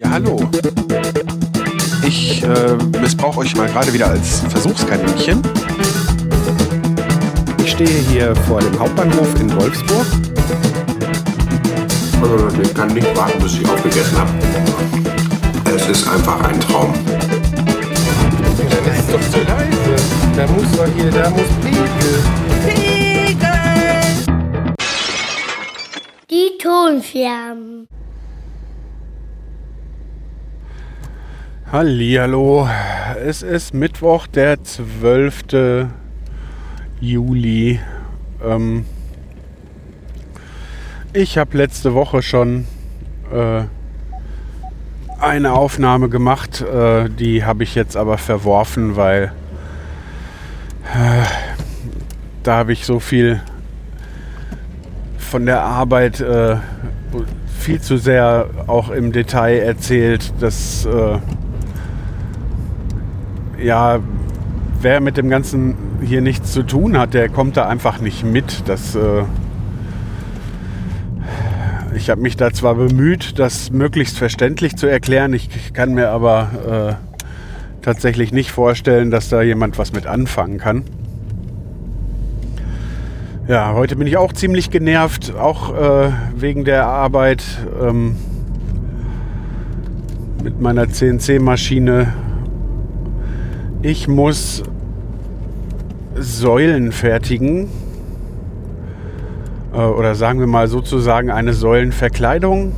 [0.00, 0.38] Ja, hallo.
[2.06, 5.42] Ich äh, missbrauche euch mal gerade wieder als Versuchskaninchen.
[7.64, 10.06] Ich stehe hier vor dem Hauptbahnhof in Wolfsburg.
[12.22, 14.30] Also ich kann nicht warten, bis ich aufgegessen habe.
[15.74, 16.94] Es ist einfach ein Traum.
[18.86, 19.96] Das ist doch zu leise.
[20.36, 22.22] Da muss doch hier, da muss Pegel.
[26.30, 27.57] Die Tonflammen.
[31.70, 32.66] Hallihallo.
[33.22, 35.86] Es ist Mittwoch, der 12.
[36.98, 37.78] Juli.
[38.42, 38.86] Ähm,
[41.12, 42.66] ich habe letzte Woche schon
[43.30, 43.64] äh,
[45.20, 46.62] eine Aufnahme gemacht.
[46.62, 49.32] Äh, die habe ich jetzt aber verworfen, weil
[50.94, 51.26] äh,
[52.44, 53.42] da habe ich so viel
[55.18, 56.56] von der Arbeit äh,
[57.60, 61.18] viel zu sehr auch im Detail erzählt, dass äh,
[63.62, 64.00] ja,
[64.80, 68.68] wer mit dem Ganzen hier nichts zu tun hat, der kommt da einfach nicht mit.
[68.68, 69.24] Das, äh
[71.94, 76.98] ich habe mich da zwar bemüht, das möglichst verständlich zu erklären, ich kann mir aber
[77.00, 80.84] äh, tatsächlich nicht vorstellen, dass da jemand was mit anfangen kann.
[83.48, 87.42] Ja, heute bin ich auch ziemlich genervt, auch äh, wegen der Arbeit
[87.82, 88.14] ähm,
[90.42, 92.12] mit meiner CNC-Maschine
[93.82, 94.62] ich muss
[96.16, 97.68] Säulen fertigen.
[99.72, 102.72] Äh, oder sagen wir mal sozusagen eine Säulenverkleidung.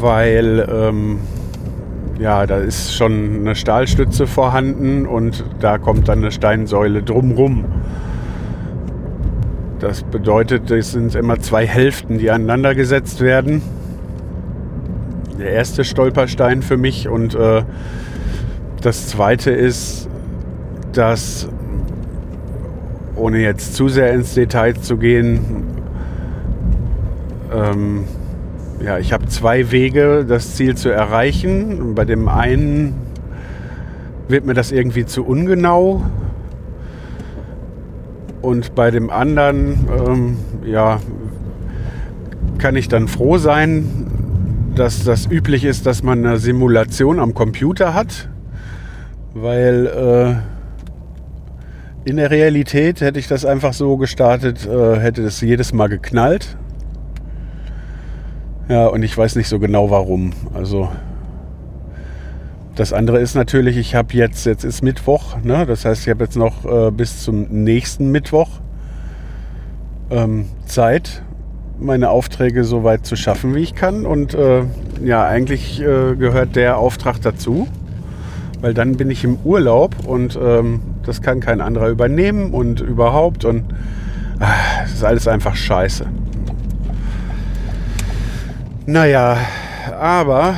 [0.00, 1.18] Weil ähm,
[2.18, 7.64] ja, da ist schon eine Stahlstütze vorhanden und da kommt dann eine Steinsäule drumrum.
[9.78, 13.62] Das bedeutet, es sind immer zwei Hälften, die aneinander gesetzt werden.
[15.38, 17.62] Der erste Stolperstein für mich und äh,
[18.80, 20.08] das zweite ist,
[20.92, 21.48] dass,
[23.16, 25.40] ohne jetzt zu sehr ins Detail zu gehen,
[27.52, 28.04] ähm,
[28.80, 31.94] ja, ich habe zwei Wege, das Ziel zu erreichen.
[31.94, 32.94] Bei dem einen
[34.28, 36.04] wird mir das irgendwie zu ungenau.
[38.40, 41.00] Und bei dem anderen, ähm, ja,
[42.58, 44.06] kann ich dann froh sein,
[44.76, 48.28] dass das üblich ist, dass man eine Simulation am Computer hat
[49.34, 55.72] weil äh, in der Realität hätte ich das einfach so gestartet, äh, hätte das jedes
[55.72, 56.56] Mal geknallt.
[58.68, 60.32] Ja, und ich weiß nicht so genau warum.
[60.54, 60.90] Also
[62.74, 65.66] das andere ist natürlich, ich habe jetzt, jetzt ist Mittwoch, ne?
[65.66, 68.48] das heißt, ich habe jetzt noch äh, bis zum nächsten Mittwoch
[70.10, 71.22] ähm, Zeit,
[71.80, 74.06] meine Aufträge so weit zu schaffen, wie ich kann.
[74.06, 74.64] Und äh,
[75.02, 77.66] ja, eigentlich äh, gehört der Auftrag dazu
[78.60, 83.44] weil dann bin ich im Urlaub und ähm, das kann kein anderer übernehmen und überhaupt
[83.44, 83.64] und
[84.40, 86.06] ach, das ist alles einfach scheiße.
[88.86, 89.36] Naja,
[90.00, 90.54] aber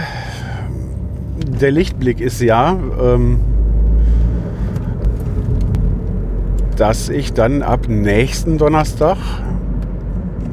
[1.60, 3.40] der Lichtblick ist ja, ähm,
[6.76, 9.18] dass ich dann ab nächsten Donnerstag,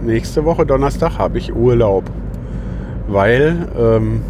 [0.03, 2.03] nächste Woche Donnerstag, habe ich Urlaub.
[3.07, 4.21] Weil ähm,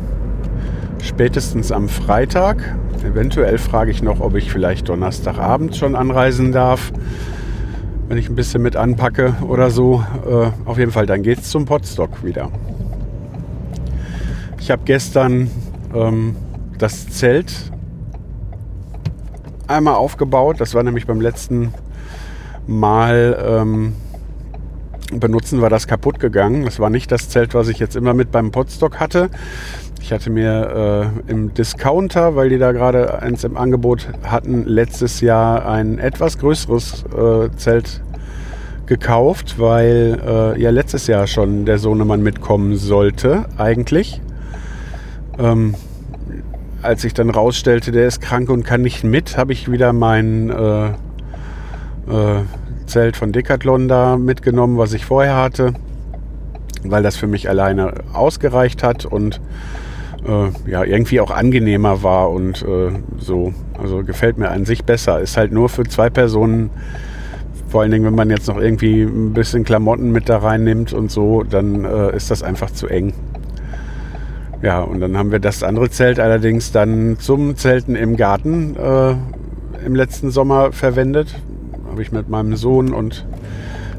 [1.07, 6.91] spätestens am Freitag Eventuell frage ich noch, ob ich vielleicht Donnerstagabend schon anreisen darf,
[8.07, 10.03] wenn ich ein bisschen mit anpacke oder so.
[10.27, 12.49] Äh, auf jeden Fall, dann geht es zum Potstock wieder.
[14.59, 15.49] Ich habe gestern
[15.93, 16.35] ähm,
[16.77, 17.53] das Zelt
[19.67, 20.59] einmal aufgebaut.
[20.59, 21.73] Das war nämlich beim letzten
[22.65, 23.93] Mal ähm,
[25.13, 26.65] benutzen, war das kaputt gegangen.
[26.65, 29.29] Das war nicht das Zelt, was ich jetzt immer mit beim Potstock hatte.
[30.07, 35.19] Ich hatte mir äh, im Discounter, weil die da gerade eins im Angebot hatten, letztes
[35.19, 38.01] Jahr ein etwas größeres äh, Zelt
[38.85, 44.21] gekauft, weil äh, ja letztes Jahr schon der Sohnemann mitkommen sollte, eigentlich.
[45.37, 45.75] Ähm,
[46.81, 50.49] als ich dann rausstellte, der ist krank und kann nicht mit, habe ich wieder mein
[50.49, 52.43] äh, äh,
[52.85, 55.73] Zelt von Decathlon da mitgenommen, was ich vorher hatte,
[56.85, 59.41] weil das für mich alleine ausgereicht hat und
[60.27, 63.53] äh, ja, irgendwie auch angenehmer war und äh, so.
[63.77, 65.19] Also gefällt mir an sich besser.
[65.21, 66.69] Ist halt nur für zwei Personen,
[67.69, 71.11] vor allen Dingen, wenn man jetzt noch irgendwie ein bisschen Klamotten mit da reinnimmt und
[71.11, 73.13] so, dann äh, ist das einfach zu eng.
[74.61, 79.15] Ja, und dann haben wir das andere Zelt allerdings dann zum Zelten im Garten äh,
[79.85, 81.39] im letzten Sommer verwendet.
[81.89, 83.25] Habe ich mit meinem Sohn und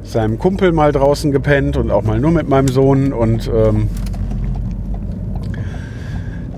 [0.02, 3.88] seinem Kumpel mal draußen gepennt und auch mal nur mit meinem Sohn und ähm,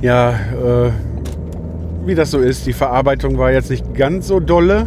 [0.01, 0.91] ja, äh,
[2.07, 4.87] wie das so ist, die Verarbeitung war jetzt nicht ganz so dolle.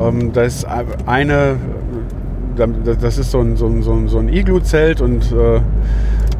[0.00, 0.66] Ähm, da ist
[1.06, 1.56] eine,
[3.00, 5.60] das ist so ein, so ein, so ein, so ein Iglu-Zelt und äh,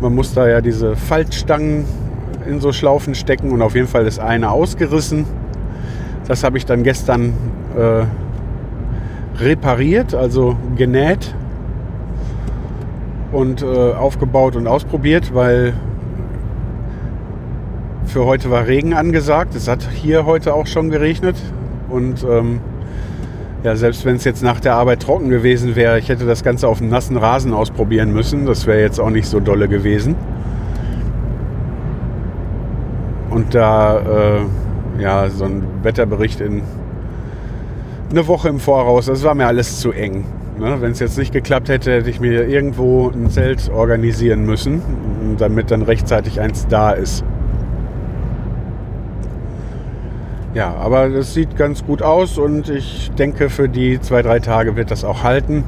[0.01, 1.85] man muss da ja diese Faltstangen
[2.47, 5.25] in so Schlaufen stecken und auf jeden Fall ist eine ausgerissen.
[6.29, 7.33] Das habe ich dann gestern
[7.77, 8.05] äh,
[9.43, 11.35] repariert, also genäht
[13.33, 15.75] und äh, aufgebaut und ausprobiert, weil
[18.07, 19.55] für heute war Regen angesagt.
[19.55, 21.37] Es hat hier heute auch schon geregnet.
[21.89, 22.61] Und ähm,
[23.63, 26.69] ja, selbst wenn es jetzt nach der Arbeit trocken gewesen wäre, ich hätte das Ganze
[26.69, 28.47] auf dem nassen Rasen ausprobieren müssen.
[28.47, 30.17] Das wäre jetzt auch nicht so dolle gewesen.
[33.31, 36.63] Und da äh, ja, so ein Wetterbericht in
[38.11, 40.25] eine Woche im Voraus, das war mir alles zu eng.
[40.59, 40.77] Ne?
[40.81, 44.83] Wenn es jetzt nicht geklappt hätte, hätte ich mir irgendwo ein Zelt organisieren müssen,
[45.39, 47.25] damit dann rechtzeitig eins da ist.
[50.55, 54.77] Ja, aber das sieht ganz gut aus und ich denke, für die zwei, drei Tage
[54.77, 55.65] wird das auch halten.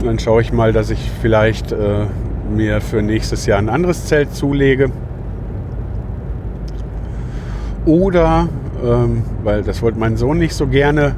[0.00, 2.06] Und dann schaue ich mal, dass ich vielleicht äh,
[2.50, 4.90] mir für nächstes Jahr ein anderes Zelt zulege.
[7.84, 8.48] Oder,
[8.82, 11.14] ähm, weil das wollte mein Sohn nicht so gerne,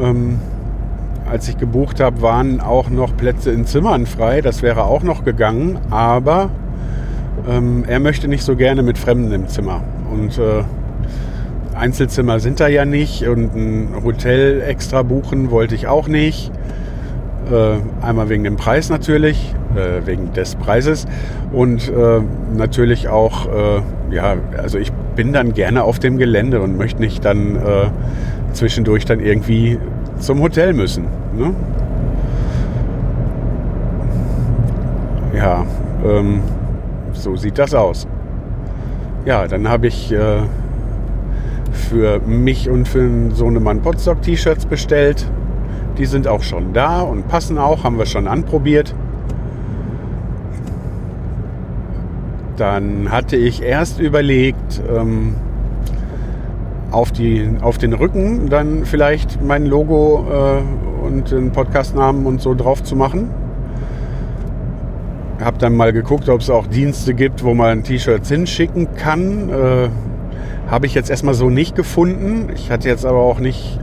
[0.00, 0.38] ähm,
[1.28, 4.40] als ich gebucht habe, waren auch noch Plätze in Zimmern frei.
[4.40, 6.50] Das wäre auch noch gegangen, aber
[7.48, 9.82] ähm, er möchte nicht so gerne mit Fremden im Zimmer.
[10.12, 10.62] Und äh,
[11.76, 16.50] Einzelzimmer sind da ja nicht und ein Hotel extra buchen wollte ich auch nicht.
[17.50, 21.06] Äh, einmal wegen dem Preis natürlich, äh, wegen des Preises
[21.52, 22.20] und äh,
[22.56, 23.48] natürlich auch,
[24.10, 27.58] ja, also ich bin dann gerne auf dem Gelände und möchte nicht dann
[28.52, 29.78] zwischendurch dann irgendwie
[30.18, 31.04] zum Hotel müssen.
[31.36, 31.54] Ne?
[35.36, 35.66] Ja,
[36.04, 36.40] ähm,
[37.12, 38.06] so sieht das aus.
[39.24, 40.14] Ja, dann habe ich
[41.72, 45.30] für mich und für einen Sohnemann Potsdok T-Shirts bestellt.
[45.98, 48.94] Die sind auch schon da und passen auch, haben wir schon anprobiert.
[52.56, 55.34] Dann hatte ich erst überlegt, ähm,
[56.90, 62.54] auf, die, auf den Rücken dann vielleicht mein Logo äh, und den Podcastnamen und so
[62.54, 63.30] drauf zu machen.
[65.42, 69.50] Hab dann mal geguckt, ob es auch Dienste gibt, wo man T-Shirts hinschicken kann.
[69.50, 69.88] Äh,
[70.68, 72.48] habe ich jetzt erstmal so nicht gefunden.
[72.54, 73.78] Ich hatte jetzt aber auch nicht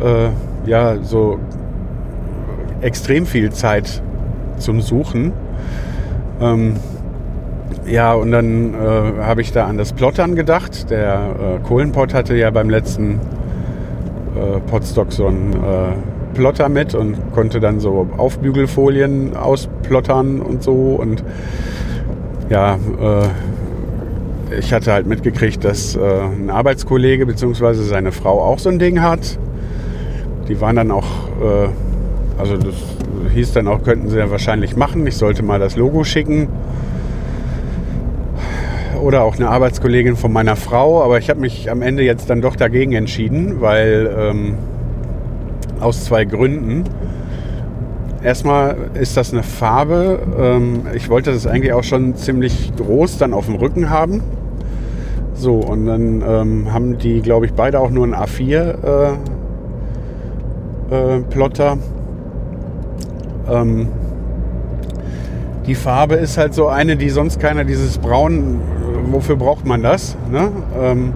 [0.00, 0.28] äh,
[0.68, 1.38] ja, so
[2.80, 4.02] extrem viel Zeit
[4.58, 5.32] zum Suchen.
[6.40, 6.74] Ähm,
[7.86, 10.90] ja, und dann äh, habe ich da an das Plottern gedacht.
[10.90, 13.18] Der äh, Kohlenpott hatte ja beim letzten
[14.36, 20.96] äh, Potstock so einen äh, Plotter mit und konnte dann so Aufbügelfolien ausplottern und so.
[21.00, 21.24] Und
[22.48, 23.28] ja, äh,
[24.58, 27.74] ich hatte halt mitgekriegt, dass äh, ein Arbeitskollege bzw.
[27.74, 29.38] seine Frau auch so ein Ding hat.
[30.48, 31.06] Die waren dann auch,
[31.40, 31.68] äh,
[32.38, 32.74] also das
[33.32, 35.06] hieß dann auch, könnten sie ja wahrscheinlich machen.
[35.06, 36.48] Ich sollte mal das Logo schicken.
[39.00, 41.02] Oder auch eine Arbeitskollegin von meiner Frau.
[41.02, 44.54] Aber ich habe mich am Ende jetzt dann doch dagegen entschieden, weil ähm,
[45.80, 46.84] aus zwei Gründen.
[48.22, 50.18] Erstmal ist das eine Farbe.
[50.38, 54.22] Ähm, ich wollte das eigentlich auch schon ziemlich groß dann auf dem Rücken haben.
[55.40, 59.16] So, und dann ähm, haben die, glaube ich, beide auch nur einen A4
[60.90, 61.22] äh, äh.
[63.50, 63.88] Ähm,
[65.66, 68.60] die Farbe ist halt so eine, die sonst keiner, dieses Braun,
[69.06, 70.14] wofür braucht man das?
[70.30, 70.50] Ne?
[70.78, 71.14] Ähm,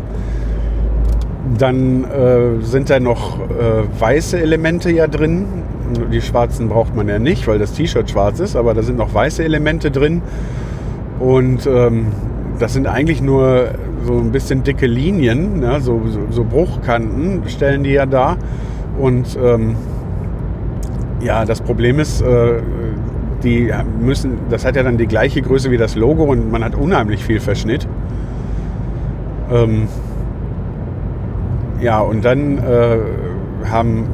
[1.59, 5.45] dann äh, sind da noch äh, weiße Elemente ja drin.
[6.11, 9.13] Die schwarzen braucht man ja nicht, weil das T-Shirt schwarz ist, aber da sind noch
[9.13, 10.23] weiße Elemente drin.
[11.21, 12.07] Und ähm,
[12.59, 13.69] das sind eigentlich nur
[14.05, 15.81] so ein bisschen dicke Linien, ne?
[15.81, 18.37] so, so, so, Bruchkanten stellen die ja da.
[18.99, 19.77] Und ähm,
[21.21, 22.61] ja, das Problem ist, äh,
[23.43, 26.75] die müssen, das hat ja dann die gleiche Größe wie das Logo und man hat
[26.75, 27.87] unheimlich viel Verschnitt.
[29.53, 29.89] Ähm,
[31.81, 32.99] ja, und dann äh,
[33.71, 34.07] haben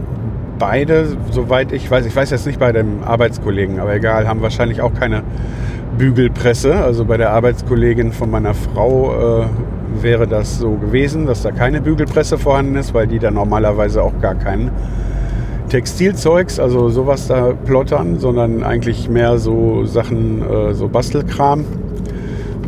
[0.58, 4.82] beide, soweit ich weiß, ich weiß jetzt nicht bei dem Arbeitskollegen, aber egal, haben wahrscheinlich
[4.82, 5.22] auch keine
[5.98, 6.74] Bügelpresse.
[6.74, 9.46] Also bei der Arbeitskollegin von meiner Frau äh,
[10.00, 14.18] wäre das so gewesen, dass da keine Bügelpresse vorhanden ist, weil die da normalerweise auch
[14.20, 14.70] gar kein
[15.68, 21.64] Textilzeugs, also sowas da plottern, sondern eigentlich mehr so Sachen, äh, so Bastelkram.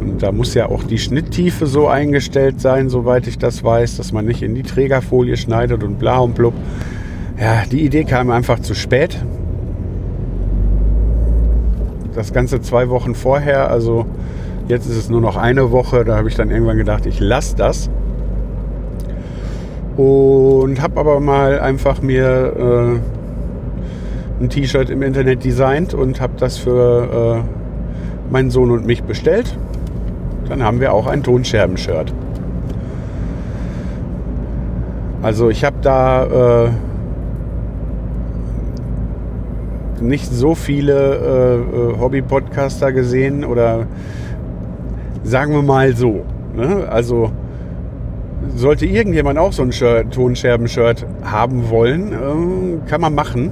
[0.00, 4.12] Und da muss ja auch die Schnitttiefe so eingestellt sein, soweit ich das weiß, dass
[4.12, 6.54] man nicht in die Trägerfolie schneidet und bla und blub.
[7.40, 9.18] Ja, die Idee kam einfach zu spät.
[12.14, 14.06] Das Ganze zwei Wochen vorher, also
[14.72, 17.54] Jetzt ist es nur noch eine Woche, da habe ich dann irgendwann gedacht, ich lasse
[17.56, 17.90] das.
[19.98, 22.98] Und habe aber mal einfach mir
[24.40, 29.02] äh, ein T-Shirt im Internet designt und habe das für äh, meinen Sohn und mich
[29.02, 29.58] bestellt.
[30.48, 32.14] Dann haben wir auch ein Tonscherben-Shirt.
[35.20, 36.70] Also ich habe da äh,
[40.00, 43.86] nicht so viele äh, äh, Hobby-Podcaster gesehen oder
[45.22, 46.22] sagen wir mal so.
[46.54, 46.86] Ne?
[46.90, 47.30] Also
[48.56, 53.50] sollte irgendjemand auch so ein Shirt, Tonscherben-Shirt haben wollen, äh, kann man machen.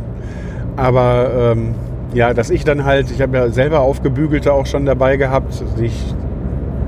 [0.77, 1.75] Aber ähm,
[2.15, 5.91] ja, dass ich dann halt, ich habe ja selber aufgebügelte auch schon dabei gehabt, die,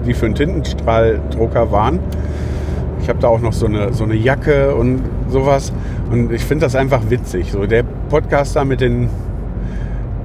[0.07, 2.01] die für einen Tintenstrahldrucker waren.
[3.01, 5.73] Ich habe da auch noch so eine, so eine Jacke und sowas.
[6.11, 7.51] Und ich finde das einfach witzig.
[7.53, 9.09] So der Podcaster mit den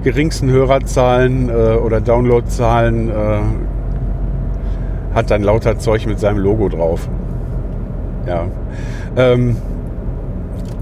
[0.03, 3.13] geringsten Hörerzahlen äh, oder Downloadzahlen äh,
[5.17, 7.09] hat dann lauter Zeug mit seinem Logo drauf.
[8.27, 8.45] Ja.
[9.15, 9.57] Ähm,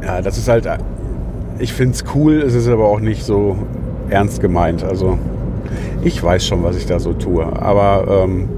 [0.03, 0.67] ja, das ist halt,
[1.57, 3.55] ich finde es cool, es ist aber auch nicht so
[4.09, 4.83] ernst gemeint.
[4.83, 5.17] Also
[6.03, 7.45] ich weiß schon, was ich da so tue.
[7.45, 8.49] Aber ähm,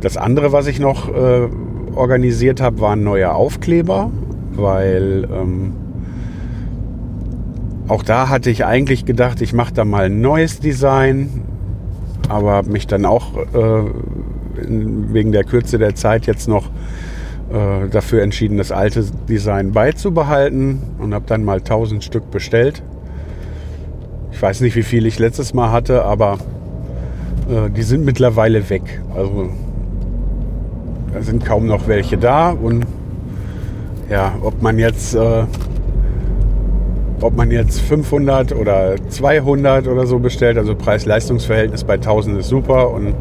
[0.00, 1.46] das andere, was ich noch äh,
[1.94, 4.10] organisiert habe, waren neue Aufkleber,
[4.54, 5.72] weil ähm,
[7.86, 11.42] auch da hatte ich eigentlich gedacht, ich mache da mal ein neues Design,
[12.28, 13.84] aber habe mich dann auch äh,
[14.66, 16.70] wegen der Kürze der Zeit jetzt noch
[17.50, 22.82] äh, dafür entschieden, das alte Design beizubehalten und habe dann mal 1000 Stück bestellt.
[24.32, 26.38] Ich weiß nicht, wie viel ich letztes Mal hatte, aber
[27.48, 29.00] äh, die sind mittlerweile weg.
[29.14, 29.48] Also
[31.12, 32.86] da sind kaum noch welche da und
[34.10, 35.44] ja, ob man jetzt äh,
[37.20, 42.90] ob man jetzt 500 oder 200 oder so bestellt, also Preis-Leistungs-Verhältnis bei 1000 ist super
[42.90, 43.14] und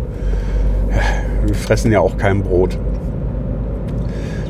[1.48, 2.77] wir fressen ja auch kein Brot.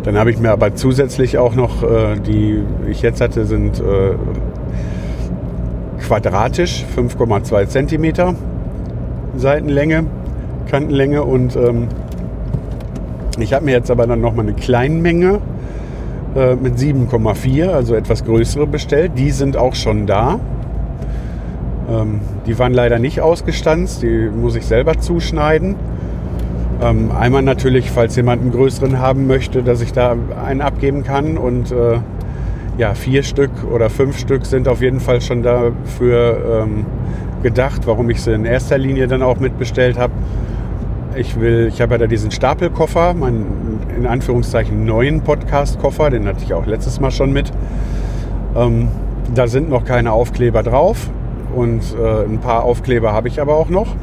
[0.03, 4.15] Dann habe ich mir aber zusätzlich auch noch, äh, die ich jetzt hatte, sind äh,
[5.99, 8.35] quadratisch 5,2 Zentimeter
[9.35, 10.05] Seitenlänge,
[10.69, 11.87] Kantenlänge und ähm,
[13.39, 15.39] ich habe mir jetzt aber dann noch mal eine Kleinmenge
[16.35, 19.11] äh, mit 7,4, also etwas größere bestellt.
[19.17, 20.39] Die sind auch schon da.
[21.89, 25.75] Ähm, die waren leider nicht ausgestanzt, die muss ich selber zuschneiden.
[26.81, 30.15] Ähm, einmal natürlich, falls jemand einen größeren haben möchte, dass ich da
[30.45, 31.37] einen abgeben kann.
[31.37, 31.99] Und äh,
[32.77, 36.85] ja, vier Stück oder fünf Stück sind auf jeden Fall schon dafür ähm,
[37.41, 40.13] gedacht, warum ich sie in erster Linie dann auch mitbestellt habe.
[41.15, 46.53] Ich ich habe ja da diesen Stapelkoffer, meinen in Anführungszeichen neuen Podcast-Koffer, den hatte ich
[46.53, 47.51] auch letztes Mal schon mit.
[48.55, 48.89] Ähm,
[49.33, 51.09] da sind noch keine Aufkleber drauf
[51.55, 53.95] und äh, ein paar Aufkleber habe ich aber auch noch.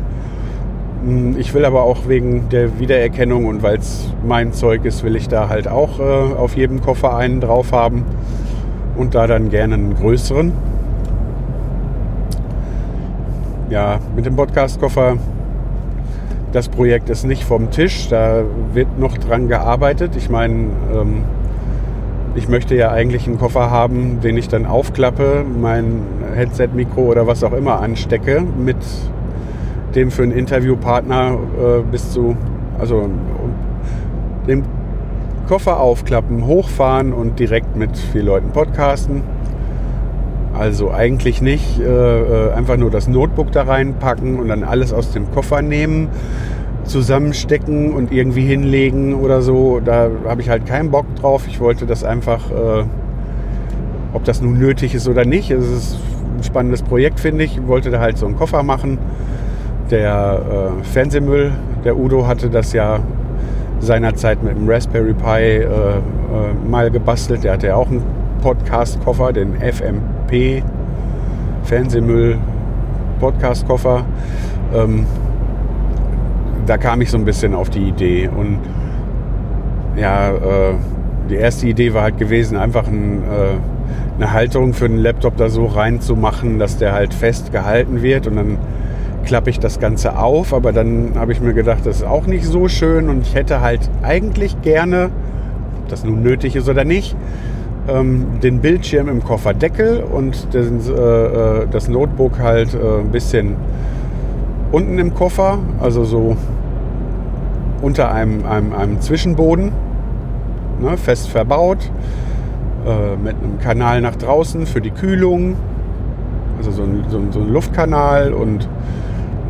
[1.04, 5.16] Hm, ich will aber auch wegen der Wiedererkennung und weil es mein Zeug ist, will
[5.16, 8.04] ich da halt auch äh, auf jedem Koffer einen drauf haben
[8.96, 10.52] und da dann gerne einen größeren.
[13.68, 15.16] Ja, mit dem Podcast-Koffer
[16.52, 20.14] das Projekt ist nicht vom Tisch, da wird noch dran gearbeitet.
[20.16, 21.24] Ich meine, ähm,
[22.36, 26.02] ich möchte ja eigentlich einen Koffer haben, den ich dann aufklappe, mein
[26.34, 28.76] Headset-Mikro oder was auch immer anstecke, mit
[29.94, 32.36] dem für einen Interviewpartner äh, bis zu,
[32.78, 33.08] also
[34.46, 34.64] den
[35.48, 39.22] Koffer aufklappen, hochfahren und direkt mit vier Leuten podcasten.
[40.58, 41.80] Also eigentlich nicht.
[41.80, 46.08] Äh, äh, einfach nur das Notebook da reinpacken und dann alles aus dem Koffer nehmen,
[46.84, 49.80] zusammenstecken und irgendwie hinlegen oder so.
[49.84, 51.46] Da habe ich halt keinen Bock drauf.
[51.48, 52.84] Ich wollte das einfach, äh,
[54.12, 55.50] ob das nun nötig ist oder nicht.
[55.50, 55.98] Es ist
[56.38, 57.58] ein spannendes Projekt, finde ich.
[57.58, 58.98] Ich wollte da halt so einen Koffer machen.
[59.90, 60.40] Der
[60.80, 61.52] äh, Fernsehmüll,
[61.84, 63.00] der Udo hatte das ja
[63.80, 66.00] seinerzeit mit dem Raspberry Pi äh, äh,
[66.68, 67.44] mal gebastelt.
[67.44, 68.02] Der hatte ja auch einen
[68.42, 70.62] Podcast-Koffer, den FMP
[71.64, 72.38] Fernsehmüll
[73.20, 74.04] Podcast-Koffer.
[74.74, 75.06] Ähm,
[76.66, 78.28] da kam ich so ein bisschen auf die Idee.
[78.28, 78.60] Und
[79.96, 80.74] ja, äh,
[81.28, 85.48] die erste Idee war halt gewesen, einfach ein, äh, eine Halterung für den Laptop da
[85.48, 88.26] so reinzumachen, dass der halt fest gehalten wird.
[88.26, 88.58] Und dann
[89.24, 90.54] klappe ich das Ganze auf.
[90.54, 93.08] Aber dann habe ich mir gedacht, das ist auch nicht so schön.
[93.08, 95.10] Und ich hätte halt eigentlich gerne,
[95.82, 97.16] ob das nun nötig ist oder nicht,
[97.88, 103.56] ähm, den Bildschirm im Kofferdeckel und äh, äh, das Notebook halt äh, ein bisschen
[104.72, 106.36] unten im Koffer, also so
[107.82, 109.72] unter einem, einem, einem Zwischenboden,
[110.80, 111.90] ne, fest verbaut,
[112.86, 115.56] äh, mit einem Kanal nach draußen für die Kühlung,
[116.58, 118.68] also so ein, so ein, so ein Luftkanal und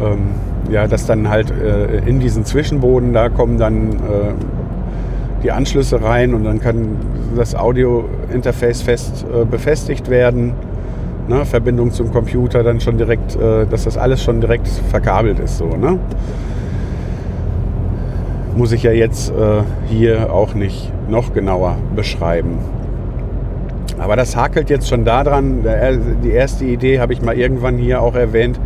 [0.02, 4.32] ähm, ja, dass dann halt äh, in diesen Zwischenboden, da kommen dann äh,
[5.42, 6.96] die Anschlüsse rein und dann kann
[7.36, 10.54] das Audio-Interface fest äh, befestigt werden.
[11.28, 11.44] Ne?
[11.44, 15.58] Verbindung zum Computer dann schon direkt, äh, dass das alles schon direkt verkabelt ist.
[15.58, 15.98] So, ne?
[18.56, 22.58] Muss ich ja jetzt äh, hier auch nicht noch genauer beschreiben.
[23.98, 25.64] Aber das hakelt jetzt schon daran.
[26.22, 28.58] Die erste Idee habe ich mal irgendwann hier auch erwähnt,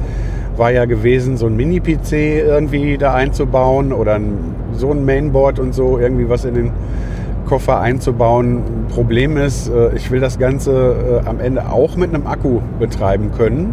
[0.59, 5.75] war ja gewesen, so ein Mini-PC irgendwie da einzubauen oder ein, so ein Mainboard und
[5.75, 6.71] so, irgendwie was in den
[7.47, 8.63] Koffer einzubauen.
[8.91, 13.31] Problem ist, äh, ich will das Ganze äh, am Ende auch mit einem Akku betreiben
[13.37, 13.73] können.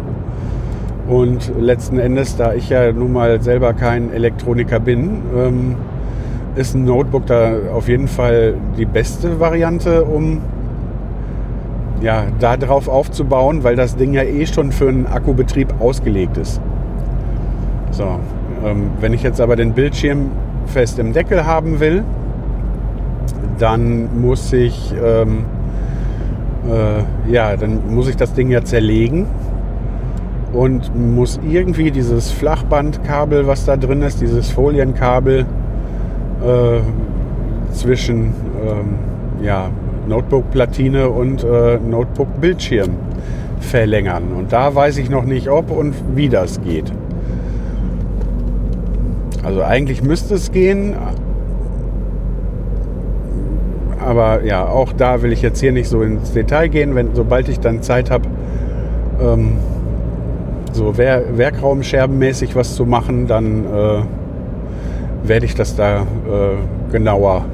[1.08, 5.76] Und letzten Endes, da ich ja nun mal selber kein Elektroniker bin, ähm,
[6.56, 10.40] ist ein Notebook da auf jeden Fall die beste Variante, um
[12.00, 16.60] ja, da drauf aufzubauen, weil das Ding ja eh schon für einen Akkubetrieb ausgelegt ist.
[17.90, 18.18] So,
[18.64, 20.30] ähm, wenn ich jetzt aber den Bildschirm
[20.66, 22.04] fest im Deckel haben will,
[23.58, 25.44] dann muss ich ähm,
[26.68, 29.26] äh, ja, dann muss ich das Ding ja zerlegen
[30.52, 35.40] und muss irgendwie dieses Flachbandkabel, was da drin ist, dieses Folienkabel
[36.42, 39.70] äh, zwischen ähm, ja,
[40.08, 42.90] Notebook-Platine und äh, Notebook-Bildschirm
[43.60, 44.32] verlängern.
[44.36, 46.92] Und da weiß ich noch nicht, ob und wie das geht.
[49.46, 50.96] Also eigentlich müsste es gehen.
[54.04, 56.96] Aber ja, auch da will ich jetzt hier nicht so ins Detail gehen.
[56.96, 58.24] Wenn, sobald ich dann Zeit habe,
[59.22, 59.52] ähm,
[60.72, 64.02] so Wer Werkraumscherbenmäßig was zu machen, dann äh,
[65.22, 66.02] werde ich das da äh,
[66.90, 67.44] genauer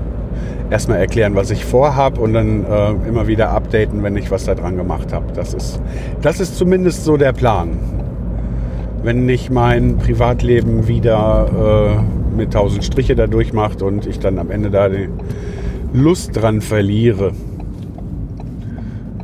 [0.71, 4.55] erstmal erklären, was ich vorhabe und dann äh, immer wieder updaten, wenn ich was da
[4.55, 5.27] dran gemacht habe.
[5.35, 5.79] Das ist,
[6.23, 7.69] das ist zumindest so der Plan
[9.03, 14.51] wenn nicht mein Privatleben wieder äh, mit tausend Striche da durchmacht und ich dann am
[14.51, 15.09] Ende da die
[15.93, 17.33] Lust dran verliere.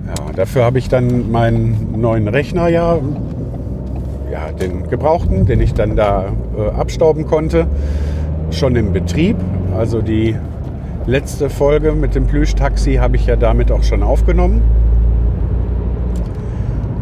[0.07, 2.99] Ja, dafür habe ich dann meinen neuen Rechner ja,
[4.31, 7.67] ja, den gebrauchten, den ich dann da äh, abstauben konnte,
[8.51, 9.37] schon im Betrieb.
[9.77, 10.35] Also die
[11.07, 14.63] letzte Folge mit dem Plüschtaxi habe ich ja damit auch schon aufgenommen.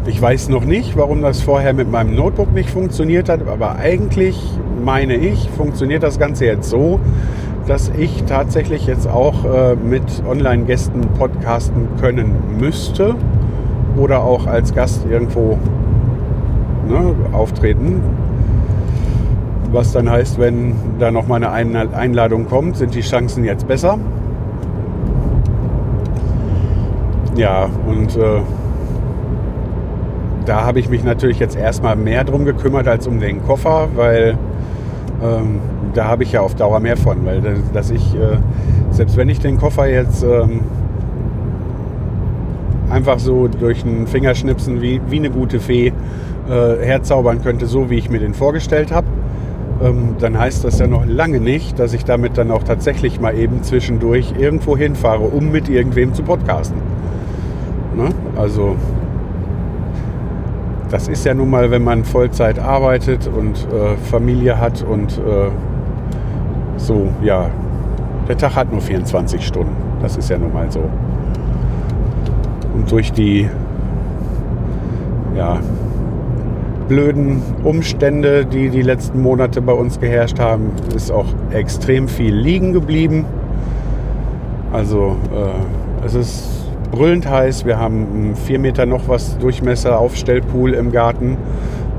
[0.07, 4.39] Ich weiß noch nicht, warum das vorher mit meinem Notebook nicht funktioniert hat, aber eigentlich
[4.81, 7.01] meine ich, funktioniert das Ganze jetzt so,
[7.67, 13.15] dass ich tatsächlich jetzt auch äh, mit Online-Gästen podcasten können müsste
[13.97, 15.59] oder auch als Gast irgendwo
[16.87, 18.01] ne, auftreten.
[19.73, 23.99] Was dann heißt, wenn da noch mal eine Einladung kommt, sind die Chancen jetzt besser.
[27.35, 28.39] Ja, und äh,
[30.47, 34.37] da habe ich mich natürlich jetzt erstmal mehr drum gekümmert als um den Koffer, weil
[35.21, 35.59] ähm,
[35.93, 37.41] da habe ich ja auf Dauer mehr von, weil
[37.73, 38.37] dass ich, äh,
[38.91, 40.61] selbst wenn ich den Koffer jetzt ähm,
[42.89, 47.95] einfach so durch ein Fingerschnipsen wie, wie eine gute Fee äh, herzaubern könnte, so wie
[47.95, 49.07] ich mir den vorgestellt habe,
[49.83, 53.37] ähm, dann heißt das ja noch lange nicht, dass ich damit dann auch tatsächlich mal
[53.37, 56.77] eben zwischendurch irgendwo hinfahre, um mit irgendwem zu podcasten.
[57.97, 58.09] Ne?
[58.37, 58.77] Also
[60.89, 65.49] das ist ja nun mal, wenn man Vollzeit arbeitet und äh, Familie hat und äh,
[66.77, 67.49] so, ja,
[68.27, 69.75] der Tag hat nur 24 Stunden.
[70.01, 70.81] Das ist ja nun mal so.
[72.73, 73.49] Und durch die
[75.35, 75.59] ja,
[76.87, 82.73] blöden Umstände, die die letzten Monate bei uns geherrscht haben, ist auch extrem viel liegen
[82.73, 83.25] geblieben.
[84.71, 87.65] Also äh, es ist brüllend heiß.
[87.65, 91.37] Wir haben 4 Meter noch was Durchmesser Aufstellpool im Garten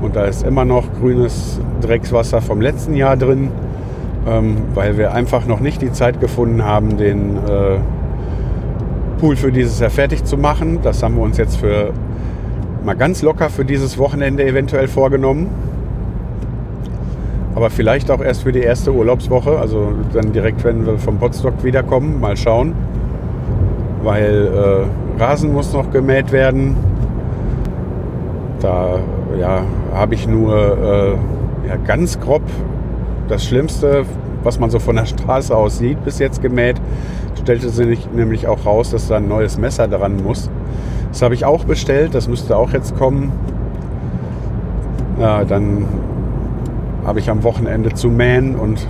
[0.01, 3.49] und da ist immer noch grünes Dreckswasser vom letzten Jahr drin,
[4.27, 7.77] ähm, weil wir einfach noch nicht die Zeit gefunden haben, den äh,
[9.19, 10.79] Pool für dieses Jahr fertig zu machen.
[10.81, 11.93] Das haben wir uns jetzt für
[12.83, 15.47] mal ganz locker für dieses Wochenende eventuell vorgenommen.
[17.55, 21.63] Aber vielleicht auch erst für die erste Urlaubswoche, also dann direkt, wenn wir vom Potstock
[21.63, 22.73] wiederkommen, mal schauen
[24.09, 26.75] weil äh, Rasen muss noch gemäht werden.
[28.59, 28.97] Da
[29.39, 29.61] ja,
[29.93, 32.41] habe ich nur äh, ja, ganz grob
[33.27, 34.05] das Schlimmste,
[34.41, 36.81] was man so von der Straße aus sieht, bis jetzt gemäht.
[37.39, 40.49] Stellte sich nämlich auch raus, dass da ein neues Messer dran muss.
[41.11, 43.31] Das habe ich auch bestellt, das müsste auch jetzt kommen.
[45.19, 45.85] Ja, dann
[47.05, 48.87] habe ich am Wochenende zu mähen und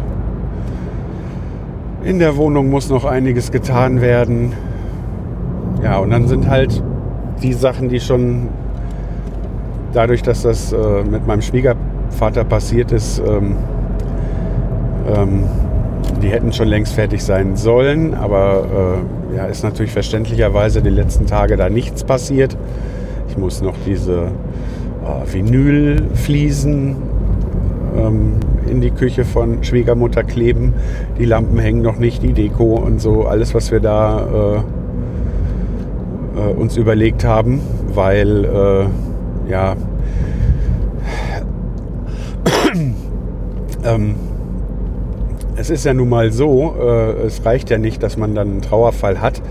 [2.05, 4.53] in der Wohnung muss noch einiges getan werden.
[5.83, 6.83] Ja, und dann sind halt
[7.41, 8.49] die Sachen, die schon
[9.93, 13.55] dadurch, dass das äh, mit meinem Schwiegerpapa Vater passiert ist, ähm,
[15.15, 15.43] ähm,
[16.21, 21.27] die hätten schon längst fertig sein sollen, aber äh, ja, ist natürlich verständlicherweise die letzten
[21.27, 22.57] Tage da nichts passiert.
[23.29, 24.23] Ich muss noch diese
[25.05, 26.97] äh, Vinylfliesen
[27.97, 28.33] ähm,
[28.69, 30.73] in die Küche von Schwiegermutter kleben.
[31.17, 34.63] Die Lampen hängen noch nicht, die Deko und so, alles, was wir da
[36.39, 37.61] äh, uns überlegt haben,
[37.93, 38.85] weil äh,
[39.51, 39.75] ja
[43.83, 44.15] ähm,
[45.55, 48.61] es ist ja nun mal so, äh, es reicht ja nicht, dass man dann einen
[48.61, 49.41] Trauerfall hat.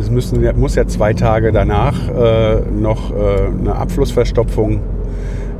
[0.00, 4.80] Es müssen, muss ja zwei Tage danach äh, noch äh, eine Abflussverstopfung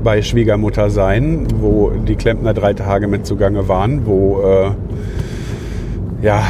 [0.02, 4.70] bei Schwiegermutter sein, wo die Klempner drei Tage mit zugange waren, wo äh,
[6.22, 6.42] ja,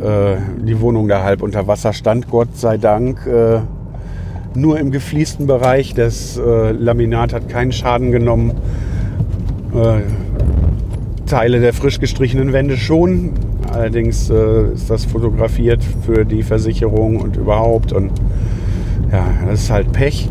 [0.00, 3.26] äh, die Wohnung da halb unter Wasser stand, Gott sei Dank.
[3.26, 3.60] Äh,
[4.54, 5.94] nur im gefliesten Bereich.
[5.94, 8.52] Das Laminat hat keinen Schaden genommen.
[11.26, 13.34] Teile der frisch gestrichenen Wände schon.
[13.72, 17.92] Allerdings äh, ist das fotografiert für die Versicherung und überhaupt.
[17.92, 18.10] Und
[19.12, 20.30] ja, das ist halt Pech.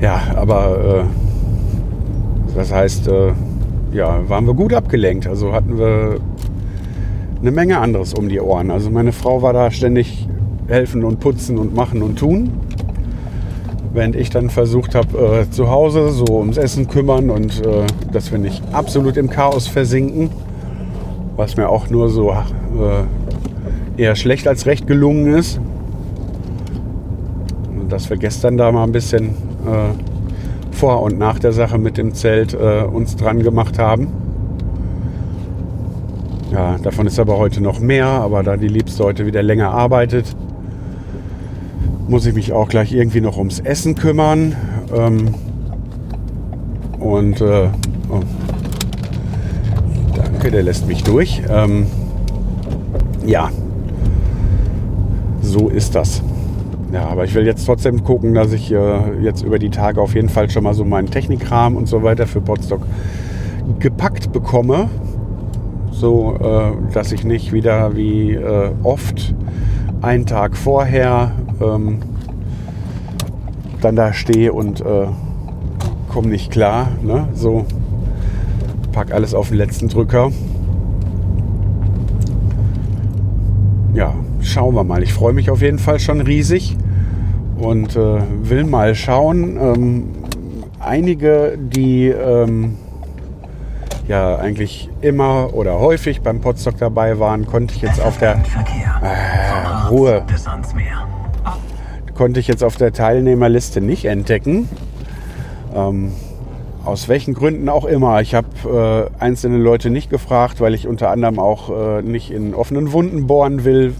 [0.00, 3.32] Ja, aber äh, das heißt, äh,
[3.92, 5.26] ja, waren wir gut abgelenkt.
[5.26, 6.18] Also hatten wir
[7.46, 8.70] eine Menge anderes um die Ohren.
[8.70, 10.26] Also meine Frau war da ständig
[10.66, 12.50] helfen und putzen und machen und tun
[13.96, 18.30] während ich dann versucht habe, äh, zu Hause so ums Essen kümmern und äh, dass
[18.30, 20.28] wir nicht absolut im Chaos versinken,
[21.36, 25.58] was mir auch nur so äh, eher schlecht als recht gelungen ist.
[27.80, 29.94] Und dass wir gestern da mal ein bisschen äh,
[30.72, 34.25] vor und nach der Sache mit dem Zelt äh, uns dran gemacht haben.
[36.52, 40.36] Ja, davon ist aber heute noch mehr, aber da die Liebste heute wieder länger arbeitet,
[42.08, 44.54] muss ich mich auch gleich irgendwie noch ums Essen kümmern.
[44.94, 45.34] Ähm,
[47.00, 47.68] und äh,
[48.10, 48.20] oh,
[50.14, 51.42] danke, der lässt mich durch.
[51.50, 51.86] Ähm,
[53.24, 53.50] ja,
[55.42, 56.22] so ist das.
[56.92, 60.14] Ja, aber ich will jetzt trotzdem gucken, dass ich äh, jetzt über die Tage auf
[60.14, 62.82] jeden Fall schon mal so meinen Technikrahmen und so weiter für Podstock
[63.80, 64.88] gepackt bekomme.
[65.98, 69.34] So, äh, dass ich nicht wieder wie äh, oft
[70.02, 72.00] einen Tag vorher ähm,
[73.80, 75.06] dann da stehe und äh,
[76.08, 76.88] komme nicht klar.
[77.02, 77.28] Ne?
[77.32, 77.64] So,
[78.92, 80.32] pack alles auf den letzten Drücker.
[83.94, 85.02] Ja, schauen wir mal.
[85.02, 86.76] Ich freue mich auf jeden Fall schon riesig
[87.58, 89.56] und äh, will mal schauen.
[89.56, 90.04] Ähm,
[90.78, 92.74] einige, die ähm,
[94.08, 98.34] ja eigentlich immer oder häufig beim Podstock dabei waren, konnte ich jetzt auf der
[99.02, 100.24] äh, Ruhe
[102.16, 104.68] konnte ich jetzt auf der Teilnehmerliste nicht entdecken.
[105.74, 106.12] Ähm,
[106.84, 108.20] aus welchen Gründen auch immer.
[108.20, 112.54] Ich habe äh, einzelne Leute nicht gefragt, weil ich unter anderem auch äh, nicht in
[112.54, 113.94] offenen Wunden bohren will.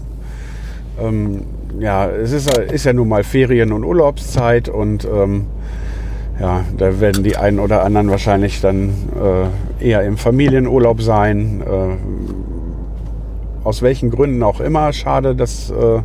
[0.99, 1.43] Ähm,
[1.79, 5.47] ja, es ist, ist, ja nun mal Ferien- und Urlaubszeit und ähm,
[6.39, 8.93] ja, da werden die einen oder anderen wahrscheinlich dann
[9.81, 11.61] äh, eher im Familienurlaub sein.
[11.61, 11.97] Äh,
[13.67, 14.93] aus welchen Gründen auch immer.
[14.93, 16.01] Schade, dass äh,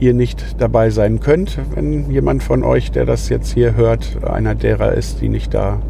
[0.00, 4.54] ihr nicht dabei sein könnt, wenn jemand von euch, der das jetzt hier hört, einer
[4.54, 5.80] derer ist, die nicht da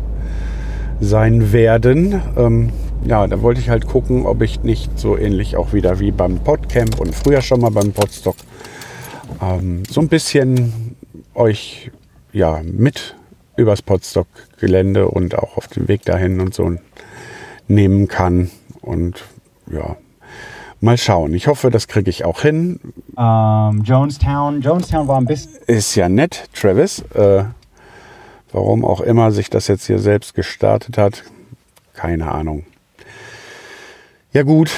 [1.01, 2.23] sein werden.
[2.37, 2.71] Ähm,
[3.05, 6.39] ja, da wollte ich halt gucken, ob ich nicht so ähnlich auch wieder wie beim
[6.39, 8.37] Podcamp und früher schon mal beim Podstock
[9.43, 10.95] ähm, so ein bisschen
[11.35, 11.91] euch
[12.33, 13.17] ja mit
[13.57, 16.77] übers Podstock-Gelände und auch auf dem Weg dahin und so
[17.69, 18.51] nehmen kann.
[18.81, 19.25] Und
[19.71, 19.97] ja,
[20.85, 21.33] Mal schauen.
[21.33, 22.79] Ich hoffe, das kriege ich auch hin.
[23.17, 24.61] Um, Jonestown.
[24.61, 25.53] Jonestown war ein bisschen.
[25.67, 26.99] Ist ja nett, Travis.
[27.15, 27.45] Äh,
[28.53, 31.25] warum auch immer sich das jetzt hier selbst gestartet hat.
[31.95, 32.67] Keine Ahnung.
[34.35, 34.73] Ja gut,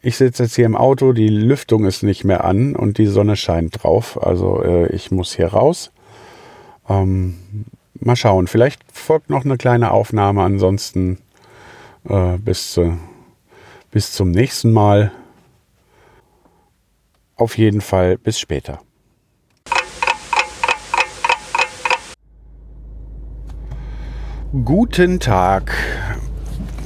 [0.00, 3.36] ich sitze jetzt hier im Auto, die Lüftung ist nicht mehr an und die Sonne
[3.36, 4.20] scheint drauf.
[4.20, 5.92] Also äh, ich muss hier raus.
[6.88, 7.36] Ähm,
[8.00, 10.42] mal schauen, vielleicht folgt noch eine kleine Aufnahme.
[10.42, 11.18] Ansonsten
[12.08, 12.92] äh, bis, äh,
[13.90, 15.12] bis zum nächsten Mal.
[17.36, 18.80] Auf jeden Fall bis später.
[24.64, 25.74] Guten Tag.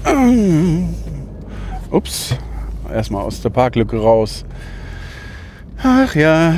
[1.91, 2.37] Ups,
[2.89, 4.45] erstmal aus der Parklücke raus.
[5.83, 6.55] Ach ja,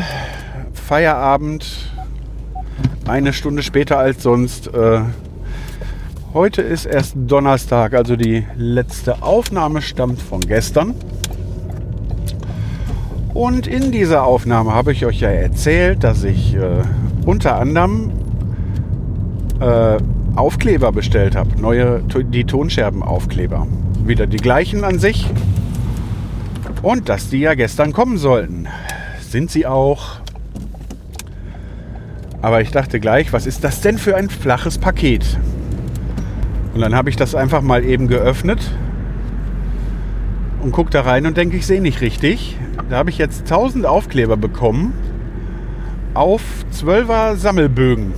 [0.75, 1.93] Feierabend.
[3.09, 4.69] Eine Stunde später als sonst.
[4.69, 5.01] Äh,
[6.35, 10.95] Heute ist erst Donnerstag, also die letzte Aufnahme stammt von gestern.
[13.33, 16.83] Und in dieser Aufnahme habe ich euch ja erzählt, dass ich äh,
[17.25, 18.13] unter anderem
[19.59, 19.97] äh,
[20.37, 21.59] Aufkleber bestellt habe.
[21.59, 23.67] Neue, die Tonscherbenaufkleber.
[24.05, 25.31] Wieder die gleichen an sich.
[26.83, 28.69] Und dass die ja gestern kommen sollten.
[29.23, 30.21] Sind sie auch.
[32.41, 35.39] Aber ich dachte gleich, was ist das denn für ein flaches Paket?
[36.75, 38.71] Und dann habe ich das einfach mal eben geöffnet
[40.63, 42.57] und gucke da rein und denke, ich sehe nicht richtig.
[42.89, 44.93] Da habe ich jetzt 1000 Aufkleber bekommen
[46.15, 48.13] auf 12er Sammelbögen.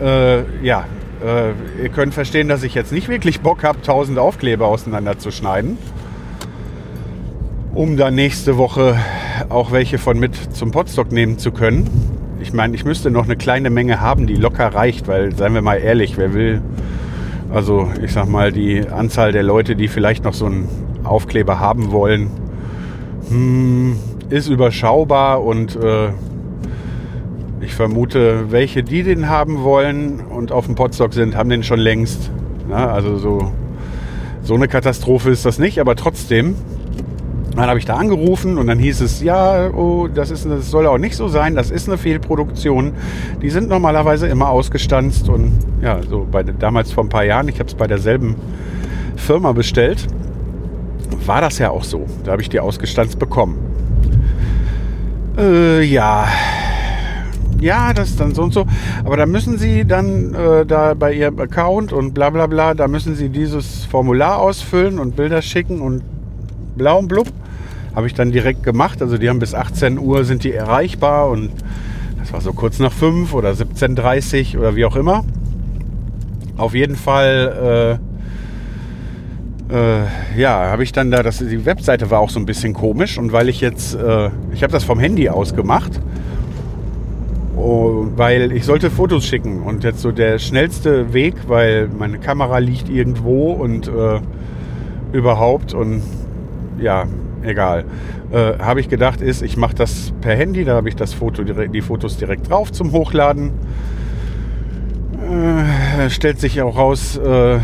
[0.00, 0.84] Äh, ja,
[1.24, 5.78] äh, ihr könnt verstehen, dass ich jetzt nicht wirklich Bock habe, 1000 Aufkleber auseinanderzuschneiden,
[7.74, 8.96] um dann nächste Woche
[9.48, 11.88] auch welche von mit zum Potstock nehmen zu können.
[12.40, 15.62] Ich meine, ich müsste noch eine kleine Menge haben, die locker reicht, weil, seien wir
[15.62, 16.62] mal ehrlich, wer will,
[17.52, 20.68] also ich sag mal, die Anzahl der Leute, die vielleicht noch so einen
[21.04, 22.30] Aufkleber haben wollen,
[23.28, 23.96] hm,
[24.28, 26.10] ist überschaubar und äh,
[27.60, 31.78] ich vermute, welche, die den haben wollen und auf dem Potstock sind, haben den schon
[31.78, 32.30] längst.
[32.68, 33.52] Na, also so,
[34.42, 36.54] so eine Katastrophe ist das nicht, aber trotzdem.
[37.56, 40.86] Dann habe ich da angerufen und dann hieß es, ja, oh, das, ist, das soll
[40.86, 42.92] auch nicht so sein, das ist eine Fehlproduktion.
[43.42, 47.58] Die sind normalerweise immer ausgestanzt und ja, so bei, damals vor ein paar Jahren, ich
[47.58, 48.36] habe es bei derselben
[49.16, 50.06] Firma bestellt,
[51.26, 52.06] war das ja auch so.
[52.24, 53.58] Da habe ich die ausgestanzt bekommen.
[55.36, 56.28] Äh, ja.
[57.60, 58.64] Ja, das ist dann so und so.
[59.04, 62.88] Aber da müssen Sie dann äh, da bei Ihrem Account und bla bla bla, da
[62.88, 66.02] müssen Sie dieses Formular ausfüllen und Bilder schicken und
[66.76, 67.26] blau und blub.
[67.94, 69.02] Habe ich dann direkt gemacht.
[69.02, 71.50] Also die haben bis 18 Uhr sind die erreichbar und
[72.18, 75.24] das war so kurz nach 5 oder 17.30 oder wie auch immer.
[76.56, 78.10] Auf jeden Fall äh,
[79.70, 83.18] äh, ja, habe ich dann da, das, die Webseite war auch so ein bisschen komisch
[83.18, 86.00] und weil ich jetzt, äh, ich habe das vom Handy aus gemacht,
[87.56, 92.58] oh, weil ich sollte Fotos schicken und jetzt so der schnellste Weg, weil meine Kamera
[92.58, 94.20] liegt irgendwo und äh,
[95.12, 96.02] überhaupt und
[96.80, 97.06] ja,
[97.42, 97.84] egal.
[98.32, 101.42] Äh, habe ich gedacht, ist, ich mache das per Handy, da habe ich das Foto,
[101.42, 103.52] die Fotos direkt drauf zum Hochladen.
[105.30, 107.58] Äh, stellt sich auch raus, äh,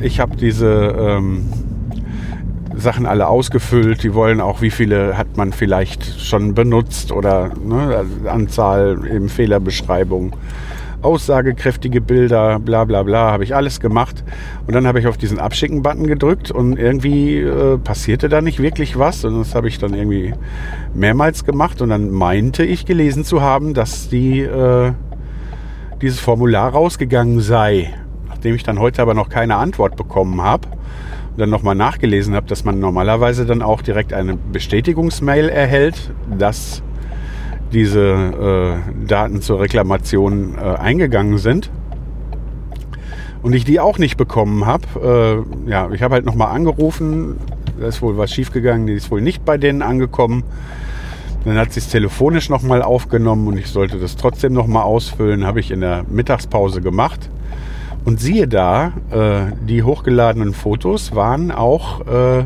[0.00, 1.46] ich habe diese ähm,
[2.74, 4.02] Sachen alle ausgefüllt.
[4.02, 10.34] Die wollen auch, wie viele hat man vielleicht schon benutzt oder ne, Anzahl eben Fehlerbeschreibung.
[11.02, 14.24] Aussagekräftige Bilder, bla bla bla, habe ich alles gemacht.
[14.66, 18.98] Und dann habe ich auf diesen Abschicken-Button gedrückt und irgendwie äh, passierte da nicht wirklich
[18.98, 19.24] was.
[19.24, 20.34] Und das habe ich dann irgendwie
[20.94, 21.80] mehrmals gemacht.
[21.82, 24.92] Und dann meinte ich gelesen zu haben, dass die, äh,
[26.02, 27.94] dieses Formular rausgegangen sei
[28.40, 32.46] nachdem ich dann heute aber noch keine Antwort bekommen habe und dann nochmal nachgelesen habe,
[32.46, 36.82] dass man normalerweise dann auch direkt eine Bestätigungsmail erhält, dass
[37.72, 41.70] diese äh, Daten zur Reklamation äh, eingegangen sind.
[43.42, 45.44] Und ich die auch nicht bekommen habe.
[45.66, 47.36] Äh, ja, ich habe halt nochmal angerufen.
[47.78, 48.86] Da ist wohl was schiefgegangen.
[48.86, 50.44] Die ist wohl nicht bei denen angekommen.
[51.44, 55.46] Dann hat sie es telefonisch nochmal aufgenommen und ich sollte das trotzdem nochmal ausfüllen.
[55.46, 57.30] Habe ich in der Mittagspause gemacht.
[58.04, 62.44] Und siehe da, äh, die hochgeladenen Fotos waren auch äh,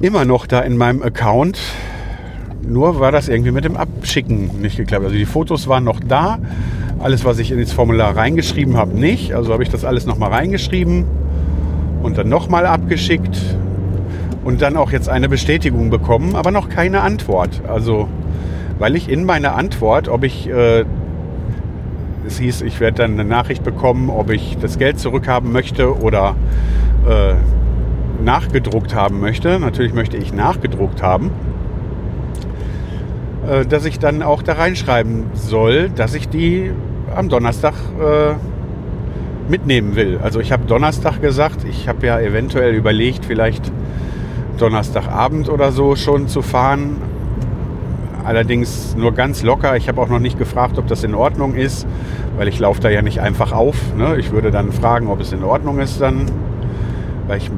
[0.00, 1.58] immer noch da in meinem Account.
[2.62, 5.04] Nur war das irgendwie mit dem Abschicken nicht geklappt.
[5.04, 6.38] Also die Fotos waren noch da.
[6.98, 9.34] Alles, was ich in das Formular reingeschrieben habe, nicht.
[9.34, 11.04] Also habe ich das alles nochmal reingeschrieben
[12.02, 13.38] und dann nochmal abgeschickt
[14.44, 17.62] und dann auch jetzt eine Bestätigung bekommen, aber noch keine Antwort.
[17.68, 18.08] Also
[18.78, 20.84] weil ich in meiner Antwort, ob ich äh,
[22.26, 26.36] es hieß, ich werde dann eine Nachricht bekommen, ob ich das Geld zurückhaben möchte oder
[27.08, 27.34] äh,
[28.22, 29.58] nachgedruckt haben möchte.
[29.58, 31.30] Natürlich möchte ich nachgedruckt haben.
[33.48, 36.70] Äh, dass ich dann auch da reinschreiben soll, dass ich die
[37.14, 38.34] am Donnerstag äh,
[39.50, 40.20] mitnehmen will.
[40.22, 43.72] Also ich habe Donnerstag gesagt, ich habe ja eventuell überlegt, vielleicht
[44.58, 46.96] Donnerstagabend oder so schon zu fahren,
[48.24, 49.76] allerdings nur ganz locker.
[49.76, 51.86] Ich habe auch noch nicht gefragt, ob das in Ordnung ist,
[52.36, 53.76] weil ich laufe da ja nicht einfach auf.
[53.96, 54.16] Ne?
[54.18, 56.26] Ich würde dann fragen, ob es in Ordnung ist dann,
[57.26, 57.50] weil ich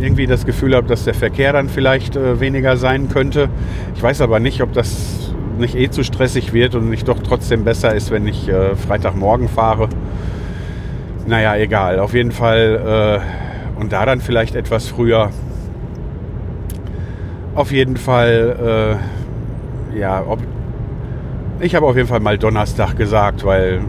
[0.00, 3.48] irgendwie das Gefühl habe, dass der Verkehr dann vielleicht äh, weniger sein könnte.
[3.94, 7.64] Ich weiß aber nicht, ob das nicht eh zu stressig wird und nicht doch trotzdem
[7.64, 9.88] besser ist, wenn ich äh, Freitagmorgen fahre.
[11.26, 11.98] Naja, egal.
[11.98, 13.22] Auf jeden Fall
[13.76, 15.30] äh, und da dann vielleicht etwas früher.
[17.54, 18.98] Auf jeden Fall
[19.92, 20.40] äh, ja, ob,
[21.60, 23.80] ich habe auf jeden Fall mal Donnerstag gesagt, weil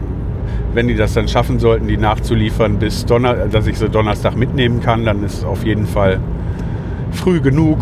[0.74, 4.80] wenn die das dann schaffen sollten, die nachzuliefern, bis Donner dass ich sie Donnerstag mitnehmen
[4.80, 6.20] kann, dann ist es auf jeden Fall
[7.10, 7.78] früh genug.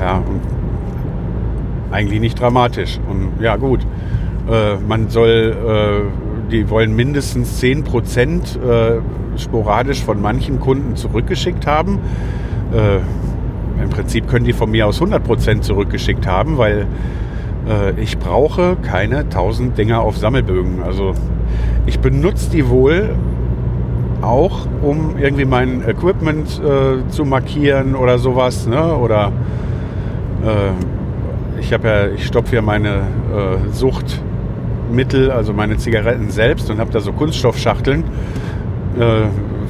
[0.00, 0.22] Ja,
[1.90, 2.98] eigentlich nicht dramatisch.
[3.08, 3.86] Und ja gut,
[4.50, 5.56] äh, man soll,
[6.48, 9.00] äh, die wollen mindestens 10% äh,
[9.38, 11.98] sporadisch von manchen Kunden zurückgeschickt haben.
[12.72, 16.86] Äh, Im Prinzip können die von mir aus 100% zurückgeschickt haben, weil
[17.68, 20.82] äh, ich brauche keine 1000 Dinger auf Sammelbögen.
[20.82, 21.14] Also
[21.86, 23.14] ich benutze die wohl
[24.22, 28.66] auch, um irgendwie mein Equipment äh, zu markieren oder sowas.
[28.66, 28.96] Ne?
[28.96, 29.32] Oder
[30.44, 36.78] äh, ich habe ja, ich stopfe ja meine äh, Suchtmittel, also meine Zigaretten selbst und
[36.78, 38.04] habe da so Kunststoffschachteln
[38.98, 39.26] äh,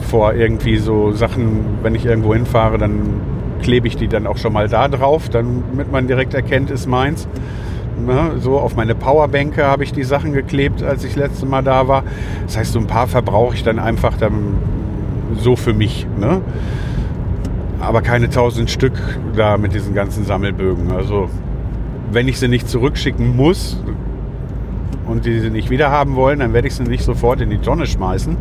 [0.08, 3.20] vor irgendwie so Sachen, wenn ich irgendwo hinfahre, dann
[3.62, 7.26] klebe ich die dann auch schon mal da drauf, damit man direkt erkennt, ist meins.
[7.96, 11.62] Ne, so auf meine Powerbänke habe ich die Sachen geklebt, als ich das letzte Mal
[11.62, 12.02] da war.
[12.44, 14.58] Das heißt, so ein paar verbrauche ich dann einfach dann
[15.36, 16.06] so für mich.
[16.18, 16.40] Ne?
[17.80, 18.94] Aber keine tausend Stück
[19.36, 20.90] da mit diesen ganzen Sammelbögen.
[20.90, 21.28] Also
[22.10, 23.82] wenn ich sie nicht zurückschicken muss
[25.06, 27.58] und die sie nicht wieder haben wollen, dann werde ich sie nicht sofort in die
[27.58, 28.36] Tonne schmeißen.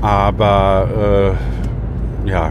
[0.00, 1.34] Aber
[2.24, 2.50] äh, ja,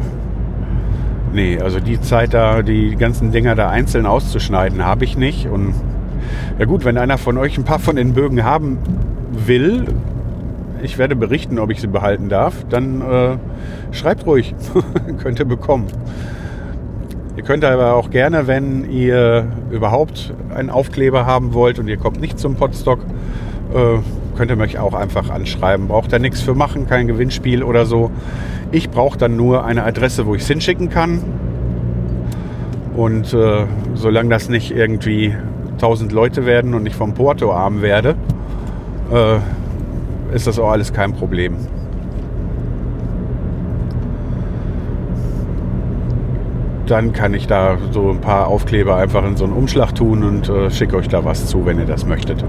[1.34, 5.48] nee, also die Zeit da, die ganzen Dinger da einzeln auszuschneiden, habe ich nicht.
[5.48, 5.74] Und
[6.60, 8.78] ja gut, wenn einer von euch ein paar von den Bögen haben
[9.32, 9.86] will,
[10.82, 13.38] ich werde berichten, ob ich sie behalten darf, dann äh,
[13.92, 14.56] schreibt ruhig,
[15.18, 15.88] könnt ihr bekommen.
[17.36, 22.20] Ihr könnt aber auch gerne, wenn ihr überhaupt einen Aufkleber haben wollt und ihr kommt
[22.20, 23.00] nicht zum Podstock,
[23.74, 24.00] äh,
[24.36, 25.88] könnt ihr mich auch einfach anschreiben.
[25.88, 28.12] Braucht da nichts für machen, kein Gewinnspiel oder so.
[28.72, 31.24] Ich brauche dann nur eine Adresse, wo ich es hinschicken kann.
[32.96, 35.36] Und äh, solange das nicht irgendwie
[35.78, 38.16] 1000 Leute werden und ich vom Porto arm werde,
[39.12, 39.38] äh,
[40.36, 41.56] ist das auch alles kein Problem.
[46.88, 50.50] Dann kann ich da so ein paar Aufkleber einfach in so einen Umschlag tun und
[50.50, 52.44] äh, schicke euch da was zu, wenn ihr das möchtet.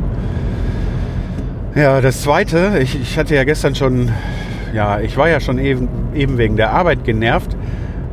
[1.74, 4.10] Ja, das zweite, ich, ich hatte ja gestern schon,
[4.72, 7.56] ja, ich war ja schon eben, eben wegen der Arbeit genervt,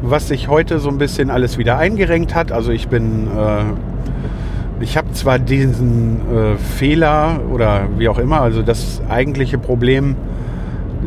[0.02, 2.52] was sich heute so ein bisschen alles wieder eingerenkt hat.
[2.52, 3.64] Also ich bin äh,
[4.80, 10.16] ich habe zwar diesen äh, Fehler oder wie auch immer, also das eigentliche Problem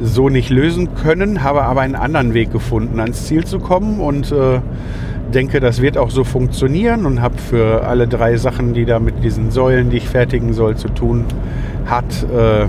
[0.02, 4.33] so nicht lösen können, habe aber einen anderen Weg gefunden, ans Ziel zu kommen und
[4.33, 4.61] äh,
[5.35, 9.22] denke, das wird auch so funktionieren und habe für alle drei Sachen, die da mit
[9.22, 11.24] diesen Säulen, die ich fertigen soll, zu tun
[11.87, 12.04] hat,
[12.35, 12.66] äh,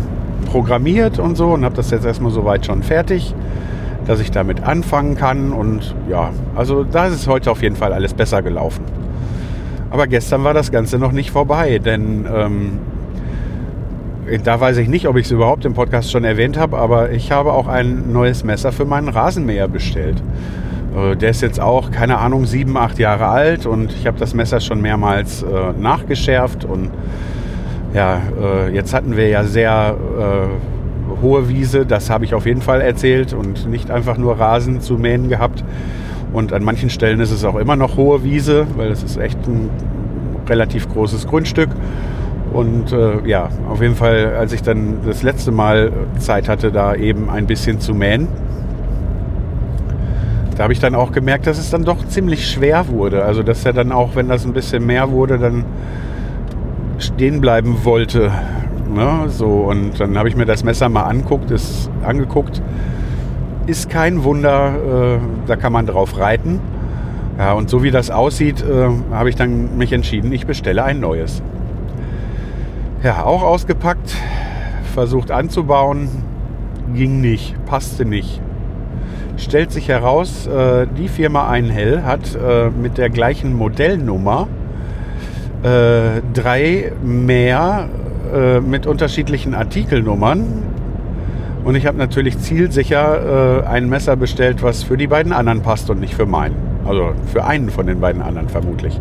[0.49, 3.33] programmiert und so und habe das jetzt erstmal soweit schon fertig,
[4.05, 7.93] dass ich damit anfangen kann und ja, also da ist es heute auf jeden Fall
[7.93, 8.98] alles besser gelaufen.
[9.89, 12.79] Aber gestern war das Ganze noch nicht vorbei, denn ähm,
[14.43, 17.31] da weiß ich nicht, ob ich es überhaupt im Podcast schon erwähnt habe, aber ich
[17.31, 20.21] habe auch ein neues Messer für meinen Rasenmäher bestellt.
[20.95, 24.33] Äh, der ist jetzt auch, keine Ahnung, sieben, acht Jahre alt und ich habe das
[24.33, 26.91] Messer schon mehrmals äh, nachgeschärft und
[27.93, 32.61] ja, äh, jetzt hatten wir ja sehr äh, hohe Wiese, das habe ich auf jeden
[32.61, 35.63] Fall erzählt und nicht einfach nur Rasen zu mähen gehabt.
[36.31, 39.39] Und an manchen Stellen ist es auch immer noch hohe Wiese, weil es ist echt
[39.47, 39.69] ein
[40.47, 41.69] relativ großes Grundstück.
[42.53, 46.95] Und äh, ja, auf jeden Fall, als ich dann das letzte Mal Zeit hatte, da
[46.95, 48.27] eben ein bisschen zu mähen,
[50.55, 53.23] da habe ich dann auch gemerkt, dass es dann doch ziemlich schwer wurde.
[53.23, 55.63] Also dass er dann auch, wenn das ein bisschen mehr wurde, dann
[56.97, 58.31] stehen bleiben wollte.
[58.93, 59.25] Ne?
[59.29, 62.61] So, und dann habe ich mir das Messer mal anguckt, ist, angeguckt
[63.69, 66.59] ist kein Wunder, äh, da kann man drauf reiten.
[67.37, 70.99] Ja, und so wie das aussieht, äh, habe ich dann mich entschieden, ich bestelle ein
[70.99, 71.43] neues.
[73.03, 74.15] Ja, auch ausgepackt,
[74.93, 76.09] versucht anzubauen,
[76.95, 78.41] ging nicht, passte nicht.
[79.37, 82.37] Stellt sich heraus, äh, die Firma Einhell hat
[82.81, 84.47] mit der gleichen Modellnummer
[85.61, 87.89] drei mehr
[88.65, 90.63] mit unterschiedlichen Artikelnummern
[91.63, 95.89] und ich habe natürlich zielsicher äh, ein Messer bestellt, was für die beiden anderen passt
[95.89, 96.55] und nicht für meinen.
[96.85, 98.99] Also für einen von den beiden anderen vermutlich.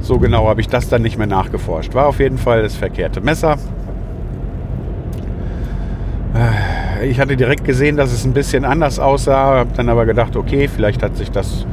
[0.00, 1.94] So genau habe ich das dann nicht mehr nachgeforscht.
[1.94, 3.56] War auf jeden Fall das verkehrte Messer.
[6.34, 10.36] Äh, ich hatte direkt gesehen, dass es ein bisschen anders aussah, habe dann aber gedacht,
[10.36, 11.66] okay, vielleicht hat sich das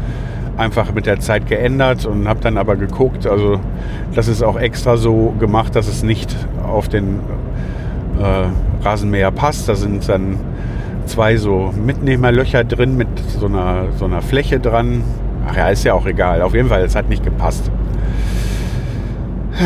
[0.57, 3.59] einfach mit der Zeit geändert und habe dann aber geguckt, also
[4.13, 7.19] das ist auch extra so gemacht, dass es nicht auf den
[8.21, 8.47] äh,
[8.85, 9.69] Rasenmäher passt.
[9.69, 10.37] Da sind dann
[11.05, 13.07] zwei so Mitnehmerlöcher drin mit
[13.39, 15.03] so einer, so einer Fläche dran.
[15.47, 16.41] Ach ja, ist ja auch egal.
[16.41, 17.71] Auf jeden Fall, es hat nicht gepasst.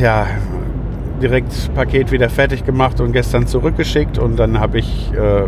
[0.00, 0.28] Ja,
[1.20, 4.16] direkt Paket wieder fertig gemacht und gestern zurückgeschickt.
[4.16, 5.42] Und dann habe ich, äh,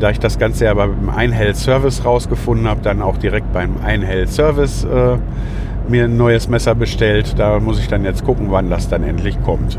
[0.00, 4.26] da ich das Ganze ja beim Einhell Service rausgefunden habe, dann auch direkt beim Einhell
[4.26, 5.16] Service äh,
[5.88, 7.38] mir ein neues Messer bestellt.
[7.38, 9.78] Da muss ich dann jetzt gucken, wann das dann endlich kommt.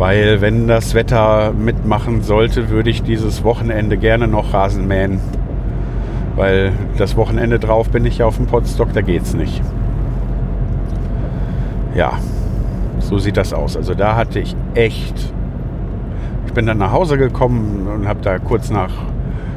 [0.00, 5.20] Weil wenn das Wetter mitmachen sollte, würde ich dieses Wochenende gerne noch Rasen mähen.
[6.36, 9.60] Weil das Wochenende drauf bin ich ja auf dem Potstock, da geht's nicht.
[11.94, 12.14] Ja,
[13.00, 13.76] so sieht das aus.
[13.76, 15.34] Also da hatte ich echt.
[16.46, 18.92] Ich bin dann nach Hause gekommen und habe da kurz nach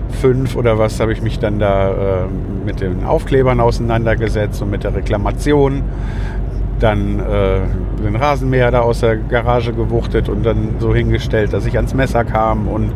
[0.10, 2.26] fünf oder was habe ich mich dann da äh,
[2.66, 5.84] mit den Aufklebern auseinandergesetzt und mit der Reklamation.
[6.84, 7.62] Dann äh,
[8.04, 12.26] den Rasenmäher da aus der Garage gewuchtet und dann so hingestellt, dass ich ans Messer
[12.26, 12.90] kam und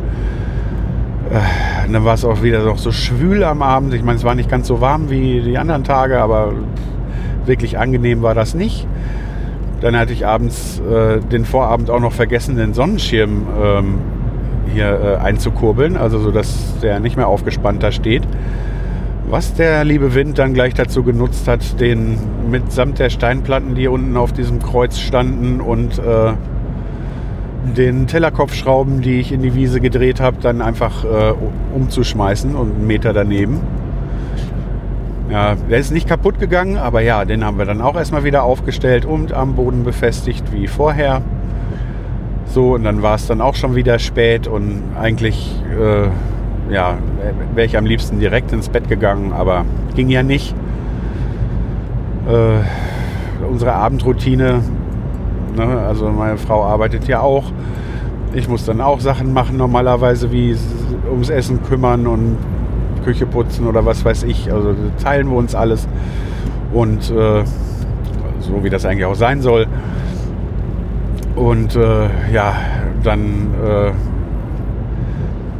[1.30, 3.94] äh, dann war es auch wieder noch so schwül am Abend.
[3.94, 6.52] Ich meine, es war nicht ganz so warm wie die anderen Tage, aber
[7.46, 8.86] wirklich angenehm war das nicht.
[9.80, 13.98] Dann hatte ich abends äh, den Vorabend auch noch vergessen, den Sonnenschirm ähm,
[14.74, 18.24] hier äh, einzukurbeln, also so, dass der nicht mehr aufgespannt da steht.
[19.30, 22.16] Was der liebe Wind dann gleich dazu genutzt hat, den
[22.50, 26.32] mitsamt der Steinplatten, die unten auf diesem Kreuz standen und äh,
[27.76, 31.34] den Tellerkopfschrauben, die ich in die Wiese gedreht habe, dann einfach äh,
[31.74, 33.60] umzuschmeißen und einen Meter daneben.
[35.30, 38.44] Ja, der ist nicht kaputt gegangen, aber ja, den haben wir dann auch erstmal wieder
[38.44, 41.20] aufgestellt und am Boden befestigt wie vorher.
[42.46, 46.08] So, und dann war es dann auch schon wieder spät und eigentlich, äh,
[46.70, 46.98] ja,
[47.54, 49.64] wäre ich am liebsten direkt ins Bett gegangen, aber
[49.94, 50.54] ging ja nicht.
[52.28, 54.60] Äh, unsere Abendroutine,
[55.56, 57.44] ne, also meine Frau arbeitet ja auch.
[58.34, 60.54] Ich muss dann auch Sachen machen, normalerweise wie
[61.10, 62.36] ums Essen kümmern und
[63.04, 64.52] Küche putzen oder was weiß ich.
[64.52, 65.88] Also teilen wir uns alles.
[66.72, 67.44] Und äh,
[68.40, 69.66] so wie das eigentlich auch sein soll.
[71.34, 72.54] Und äh, ja,
[73.02, 73.92] dann äh,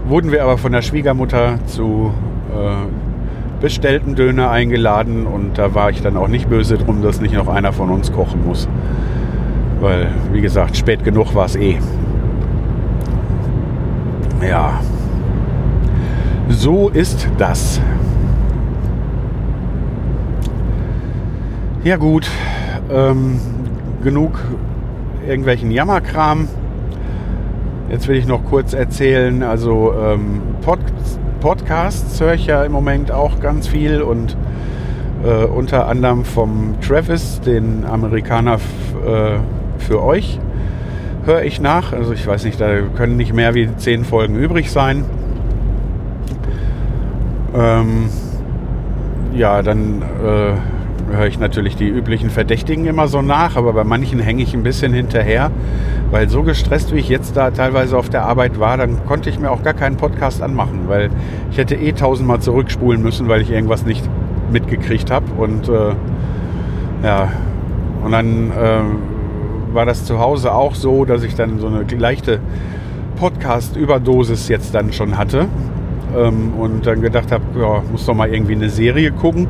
[0.09, 2.13] wurden wir aber von der Schwiegermutter zu
[2.55, 7.35] äh, bestellten Döner eingeladen und da war ich dann auch nicht böse drum, dass nicht
[7.35, 8.69] noch einer von uns kochen muss.
[9.81, 11.79] Weil, wie gesagt, spät genug war es eh.
[14.43, 14.81] Ja,
[16.49, 17.81] so ist das.
[21.85, 22.31] Ja gut,
[22.91, 23.41] ähm,
[24.03, 24.41] genug
[25.27, 26.49] irgendwelchen Jammerkram.
[27.91, 30.79] Jetzt will ich noch kurz erzählen, also ähm, Pod
[31.41, 34.37] Podcasts höre ich ja im Moment auch ganz viel und
[35.25, 39.39] äh, unter anderem vom Travis, den Amerikaner äh,
[39.79, 40.39] für euch,
[41.25, 41.93] höre ich nach.
[41.93, 45.05] Also ich weiß nicht, da können nicht mehr wie zehn Folgen übrig sein.
[47.55, 48.09] Ähm,
[49.35, 54.19] ja, dann äh, höre ich natürlich die üblichen Verdächtigen immer so nach, aber bei manchen
[54.19, 55.51] hänge ich ein bisschen hinterher,
[56.11, 59.39] weil so gestresst, wie ich jetzt da teilweise auf der Arbeit war, dann konnte ich
[59.39, 61.11] mir auch gar keinen Podcast anmachen, weil
[61.51, 64.09] ich hätte eh tausendmal zurückspulen müssen, weil ich irgendwas nicht
[64.51, 65.95] mitgekriegt habe und äh,
[67.03, 67.29] ja,
[68.03, 72.41] und dann äh, war das zu Hause auch so, dass ich dann so eine leichte
[73.17, 75.47] Podcast-Überdosis jetzt dann schon hatte.
[76.17, 79.47] Ähm, und dann gedacht habe, ja, muss doch mal irgendwie eine Serie gucken.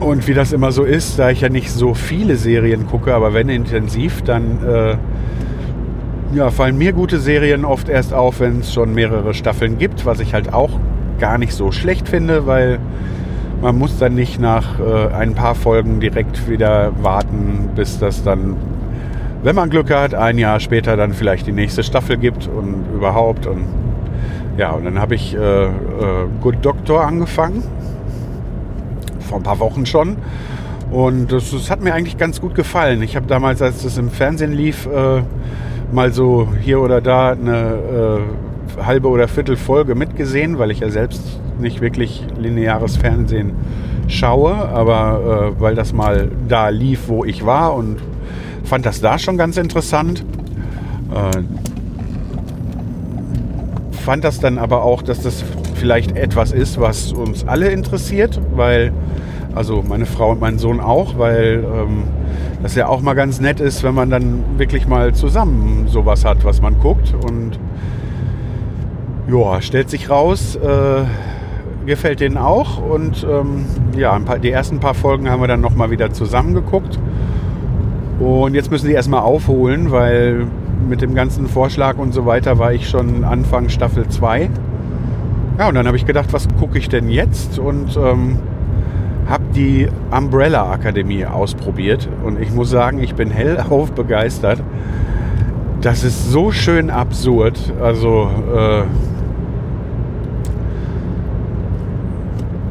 [0.00, 3.32] Und wie das immer so ist, da ich ja nicht so viele Serien gucke, aber
[3.32, 4.96] wenn intensiv, dann äh,
[6.34, 10.20] ja, fallen mir gute Serien oft erst auf, wenn es schon mehrere Staffeln gibt, was
[10.20, 10.70] ich halt auch
[11.18, 12.78] gar nicht so schlecht finde, weil
[13.62, 18.56] man muss dann nicht nach äh, ein paar Folgen direkt wieder warten, bis das dann,
[19.42, 23.46] wenn man Glück hat, ein Jahr später dann vielleicht die nächste Staffel gibt und überhaupt
[23.46, 23.64] und
[24.58, 25.68] ja, und dann habe ich äh, äh,
[26.40, 27.62] Good Doctor angefangen.
[29.28, 30.16] Vor ein paar Wochen schon.
[30.90, 33.02] Und das, das hat mir eigentlich ganz gut gefallen.
[33.02, 35.22] Ich habe damals, als das im Fernsehen lief, äh,
[35.92, 38.20] mal so hier oder da eine
[38.78, 41.22] äh, halbe oder Viertel Folge mitgesehen, weil ich ja selbst
[41.58, 43.52] nicht wirklich lineares Fernsehen
[44.08, 47.98] schaue, aber äh, weil das mal da lief, wo ich war und
[48.64, 50.24] fand das da schon ganz interessant.
[51.12, 51.42] Äh,
[54.04, 55.44] fand das dann aber auch, dass das
[55.76, 58.92] vielleicht etwas ist, was uns alle interessiert, weil,
[59.54, 62.04] also meine Frau und mein Sohn auch, weil ähm,
[62.62, 66.44] das ja auch mal ganz nett ist, wenn man dann wirklich mal zusammen sowas hat,
[66.44, 67.14] was man guckt.
[67.14, 67.58] Und
[69.28, 71.04] ja, stellt sich raus, äh,
[71.86, 72.78] gefällt denen auch.
[72.78, 73.66] Und ähm,
[73.96, 76.98] ja, paar, die ersten paar Folgen haben wir dann nochmal wieder zusammen geguckt.
[78.18, 80.46] Und jetzt müssen die erstmal aufholen, weil
[80.88, 84.48] mit dem ganzen Vorschlag und so weiter war ich schon Anfang Staffel 2.
[85.58, 87.58] Ja, und dann habe ich gedacht, was gucke ich denn jetzt?
[87.58, 88.38] Und ähm,
[89.28, 92.08] habe die Umbrella Akademie ausprobiert.
[92.24, 94.62] Und ich muss sagen, ich bin hellauf begeistert.
[95.80, 97.58] Das ist so schön absurd.
[97.80, 98.82] Also, äh,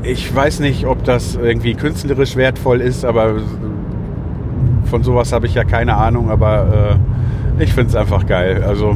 [0.04, 3.38] ich weiß nicht, ob das irgendwie künstlerisch wertvoll ist, aber
[4.86, 7.00] von sowas habe ich ja keine Ahnung, aber
[7.60, 8.64] äh, ich finde es einfach geil.
[8.66, 8.96] Also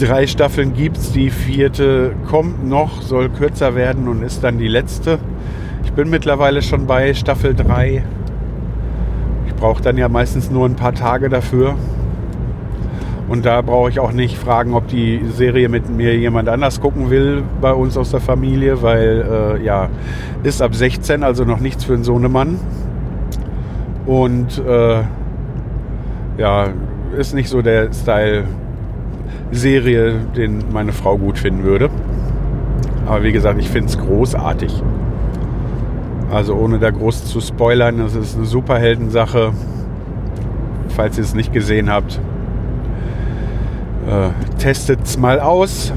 [0.00, 4.68] drei Staffeln gibt es, die vierte kommt noch, soll kürzer werden und ist dann die
[4.68, 5.18] letzte.
[5.84, 8.02] Ich bin mittlerweile schon bei Staffel 3.
[9.46, 11.74] Ich brauche dann ja meistens nur ein paar Tage dafür.
[13.28, 17.10] Und da brauche ich auch nicht fragen, ob die Serie mit mir jemand anders gucken
[17.10, 19.88] will bei uns aus der Familie, weil äh, ja,
[20.42, 22.58] ist ab 16, also noch nichts für einen Sohnemann.
[24.06, 25.02] Und äh,
[26.38, 26.68] ja,
[27.16, 28.44] ist nicht so der Style
[29.52, 31.90] Serie, den meine Frau gut finden würde.
[33.06, 34.82] Aber wie gesagt, ich finde es großartig.
[36.32, 39.52] Also ohne da groß zu spoilern, das ist eine Superheldensache.
[40.88, 42.20] Falls ihr es nicht gesehen habt,
[44.06, 44.28] äh,
[44.58, 45.92] testet's mal aus.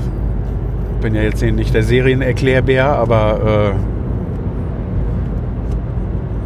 [1.01, 3.75] Bin ja jetzt nicht der Serienerklärbär, aber äh,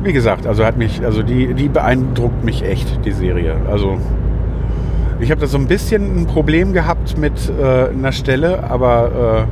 [0.05, 3.55] wie gesagt, also hat mich, also die, die beeindruckt mich echt, die Serie.
[3.70, 3.97] Also
[5.20, 9.47] ich habe da so ein bisschen ein Problem gehabt mit äh, einer Stelle, aber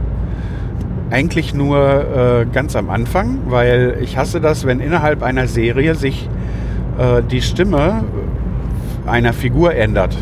[1.12, 5.96] äh, eigentlich nur äh, ganz am Anfang, weil ich hasse das, wenn innerhalb einer Serie
[5.96, 6.30] sich
[6.98, 8.04] äh, die Stimme
[9.06, 10.16] einer Figur ändert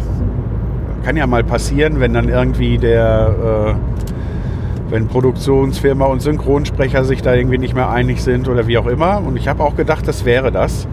[1.04, 7.34] kann ja mal passieren, wenn dann irgendwie der, äh, wenn Produktionsfirma und Synchronsprecher sich da
[7.34, 9.22] irgendwie nicht mehr einig sind oder wie auch immer.
[9.22, 10.88] Und ich habe auch gedacht, das wäre das.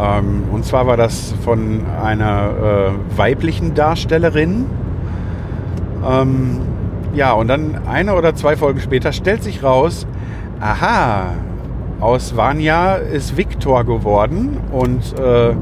[0.00, 4.66] Ähm, und zwar war das von einer äh, weiblichen Darstellerin.
[6.08, 6.60] Ähm,
[7.14, 10.06] ja, und dann eine oder zwei Folgen später stellt sich raus,
[10.60, 11.34] aha,
[12.00, 15.54] aus Vanya ist Viktor geworden und äh,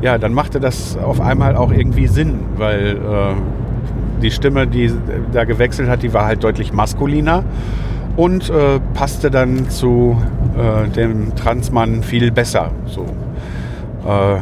[0.00, 4.92] ja, dann machte das auf einmal auch irgendwie Sinn, weil äh, die Stimme, die
[5.32, 7.44] da gewechselt hat, die war halt deutlich maskuliner
[8.16, 10.16] und äh, passte dann zu
[10.56, 12.70] äh, dem Transmann viel besser.
[12.86, 13.06] So.
[14.06, 14.38] Äh,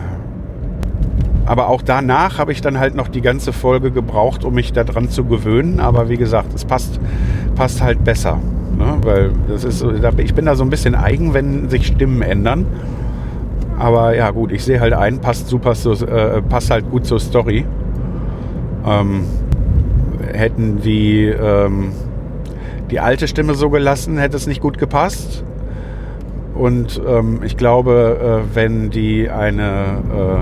[1.46, 5.08] aber auch danach habe ich dann halt noch die ganze Folge gebraucht, um mich daran
[5.08, 5.78] zu gewöhnen.
[5.78, 7.00] Aber wie gesagt, es passt,
[7.54, 8.38] passt halt besser.
[8.76, 8.98] Ne?
[9.02, 9.84] Weil das ist
[10.18, 12.66] ich bin da so ein bisschen eigen, wenn sich Stimmen ändern.
[13.78, 17.64] Aber ja, gut, ich sehe halt ein, passt super, äh, passt halt gut zur Story.
[18.84, 19.24] Ähm,
[20.32, 21.92] hätten die ähm,
[22.90, 25.44] die alte Stimme so gelassen, hätte es nicht gut gepasst.
[26.56, 30.40] Und ähm, ich glaube, äh, wenn die eine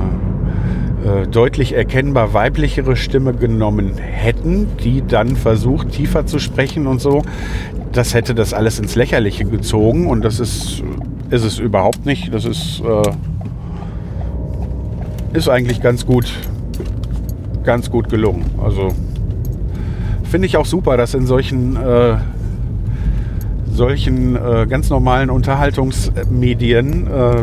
[1.04, 7.00] äh, äh, deutlich erkennbar weiblichere Stimme genommen hätten, die dann versucht, tiefer zu sprechen und
[7.00, 7.22] so,
[7.92, 10.06] das hätte das alles ins Lächerliche gezogen.
[10.06, 10.82] Und das ist
[11.30, 12.32] ist es überhaupt nicht.
[12.32, 13.10] Das ist, äh,
[15.36, 16.32] ist eigentlich ganz gut,
[17.64, 18.44] ganz gut gelungen.
[18.62, 18.88] Also
[20.30, 22.16] finde ich auch super, dass in solchen, äh,
[23.74, 27.36] solchen äh, ganz normalen Unterhaltungsmedien äh,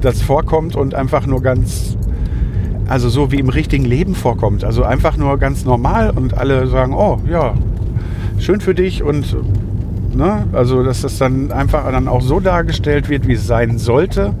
[0.00, 1.96] das vorkommt und einfach nur ganz,
[2.88, 4.64] also so wie im richtigen Leben vorkommt.
[4.64, 7.54] Also einfach nur ganz normal und alle sagen, oh ja,
[8.38, 9.36] schön für dich und
[10.14, 10.44] Ne?
[10.52, 14.34] Also, dass das dann einfach dann auch so dargestellt wird, wie es sein sollte.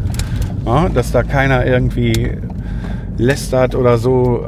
[0.66, 0.88] Ja?
[0.88, 2.32] Dass da keiner irgendwie
[3.16, 4.44] lästert oder so.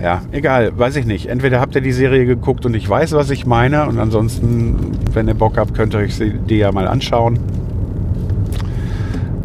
[0.00, 1.26] Ja, egal, weiß ich nicht.
[1.26, 3.86] Entweder habt ihr die Serie geguckt und ich weiß, was ich meine.
[3.88, 6.14] Und ansonsten, wenn ihr Bock habt, könnt ihr euch
[6.48, 7.38] die ja mal anschauen.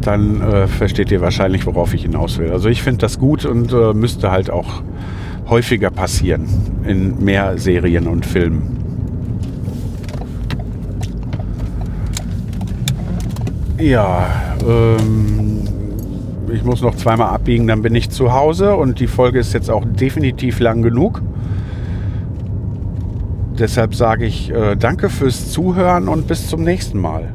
[0.01, 2.51] Dann äh, versteht ihr wahrscheinlich, worauf ich hinaus will.
[2.51, 4.84] Also ich finde das gut und äh, müsste halt auch
[5.49, 6.47] häufiger passieren
[6.86, 8.78] in mehr Serien und Filmen.
[13.80, 14.28] Ja,
[14.68, 15.62] ähm,
[16.54, 19.72] ich muss noch zweimal abbiegen, dann bin ich zu Hause und die Folge ist jetzt
[19.72, 21.22] auch definitiv lang genug.
[23.58, 27.34] Deshalb sage ich äh, danke fürs Zuhören und bis zum nächsten Mal.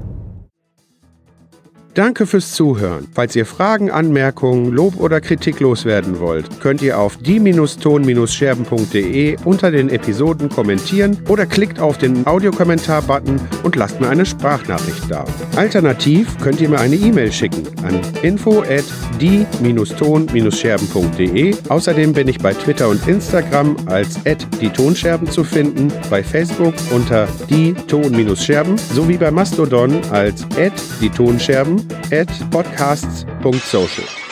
[1.98, 3.08] Danke fürs Zuhören.
[3.12, 9.90] Falls ihr Fragen, Anmerkungen, Lob oder Kritik loswerden wollt, könnt ihr auf die-ton-scherben.de unter den
[9.90, 15.24] Episoden kommentieren oder klickt auf den Audiokommentar-Button und lasst mir eine Sprachnachricht da.
[15.56, 18.84] Alternativ könnt ihr mir eine E-Mail schicken an info at
[19.20, 21.56] die-ton-scherben.de.
[21.68, 26.74] Außerdem bin ich bei Twitter und Instagram als at die Tonscherben zu finden, bei Facebook
[26.94, 34.27] unter die Ton-Scherben sowie bei Mastodon als at die Tonscherben at podcasts.social.